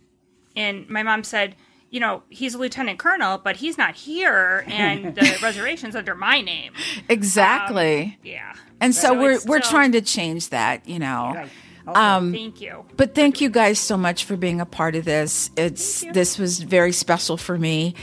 And 0.56 0.88
my 0.88 1.02
mom 1.02 1.22
said, 1.24 1.54
you 1.90 2.00
know, 2.00 2.22
he's 2.28 2.54
a 2.54 2.58
lieutenant 2.58 2.98
colonel, 2.98 3.38
but 3.38 3.56
he's 3.56 3.78
not 3.78 3.94
here, 3.94 4.64
and 4.66 5.14
the 5.14 5.38
reservation's 5.42 5.94
under 5.94 6.14
my 6.14 6.40
name. 6.40 6.72
exactly. 7.08 8.02
Um, 8.02 8.14
yeah. 8.24 8.54
and 8.80 8.94
so, 8.94 9.08
so 9.08 9.20
we're 9.20 9.32
it's 9.32 9.46
we're 9.46 9.60
still- 9.60 9.70
trying 9.70 9.92
to 9.92 10.00
change 10.00 10.48
that, 10.50 10.88
you 10.88 10.98
know. 10.98 11.32
Right. 11.34 11.50
Um, 11.88 12.32
thank 12.32 12.60
you. 12.60 12.84
But 12.96 13.14
thank 13.14 13.40
you 13.40 13.48
guys 13.48 13.78
so 13.78 13.96
much 13.96 14.24
for 14.24 14.36
being 14.36 14.60
a 14.60 14.66
part 14.66 14.96
of 14.96 15.04
this. 15.04 15.50
It's 15.56 16.04
this 16.12 16.36
was 16.36 16.60
very 16.60 16.90
special 16.90 17.36
for 17.36 17.56
me, 17.56 17.94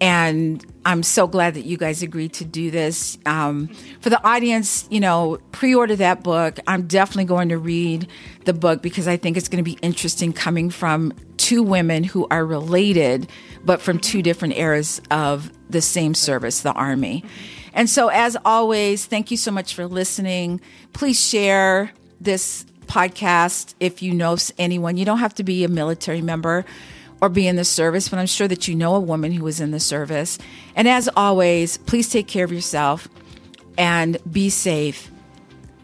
and 0.00 0.64
I'm 0.86 1.02
so 1.02 1.26
glad 1.26 1.54
that 1.54 1.66
you 1.66 1.76
guys 1.76 2.02
agreed 2.02 2.32
to 2.34 2.44
do 2.44 2.70
this. 2.70 3.18
Um, 3.26 3.68
for 4.00 4.08
the 4.08 4.24
audience, 4.26 4.88
you 4.90 4.98
know, 4.98 5.38
pre-order 5.52 5.94
that 5.96 6.22
book. 6.22 6.58
I'm 6.66 6.86
definitely 6.86 7.26
going 7.26 7.50
to 7.50 7.58
read 7.58 8.08
the 8.46 8.54
book 8.54 8.80
because 8.80 9.06
I 9.06 9.18
think 9.18 9.36
it's 9.36 9.48
going 9.48 9.62
to 9.62 9.70
be 9.70 9.78
interesting 9.82 10.32
coming 10.32 10.70
from 10.70 11.12
two 11.36 11.62
women 11.62 12.02
who 12.02 12.26
are 12.30 12.44
related, 12.46 13.28
but 13.62 13.82
from 13.82 13.98
two 13.98 14.22
different 14.22 14.56
eras 14.56 15.02
of 15.10 15.52
the 15.68 15.82
same 15.82 16.14
service, 16.14 16.60
the 16.62 16.72
Army. 16.72 17.22
And 17.74 17.88
so, 17.88 18.08
as 18.08 18.36
always, 18.44 19.04
thank 19.04 19.30
you 19.30 19.36
so 19.36 19.50
much 19.50 19.74
for 19.74 19.86
listening. 19.86 20.62
Please 20.94 21.20
share 21.20 21.92
this 22.20 22.64
podcast 22.86 23.74
if 23.80 24.02
you 24.02 24.14
know 24.14 24.36
anyone. 24.58 24.96
You 24.96 25.04
don't 25.04 25.18
have 25.18 25.34
to 25.34 25.44
be 25.44 25.62
a 25.62 25.68
military 25.68 26.22
member 26.22 26.64
or 27.20 27.28
be 27.28 27.46
in 27.46 27.56
the 27.56 27.64
service, 27.64 28.08
but 28.08 28.18
I'm 28.18 28.26
sure 28.26 28.48
that 28.48 28.68
you 28.68 28.74
know 28.74 28.94
a 28.94 29.00
woman 29.00 29.32
who 29.32 29.44
was 29.44 29.60
in 29.60 29.70
the 29.70 29.80
service. 29.80 30.38
And 30.74 30.88
as 30.88 31.08
always, 31.16 31.76
please 31.78 32.08
take 32.08 32.26
care 32.26 32.44
of 32.44 32.52
yourself 32.52 33.08
and 33.76 34.18
be 34.30 34.50
safe. 34.50 35.10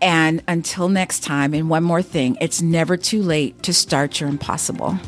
And 0.01 0.42
until 0.46 0.88
next 0.88 1.20
time, 1.20 1.55
and 1.55 1.70
one 1.70 1.83
more 1.83 2.03
thing, 2.03 2.37
it's 2.40 2.61
never 2.61 2.96
too 2.96 3.22
late 3.22 3.62
to 3.62 3.72
start 3.72 4.20
your 4.20 4.29
impossible. 4.29 4.99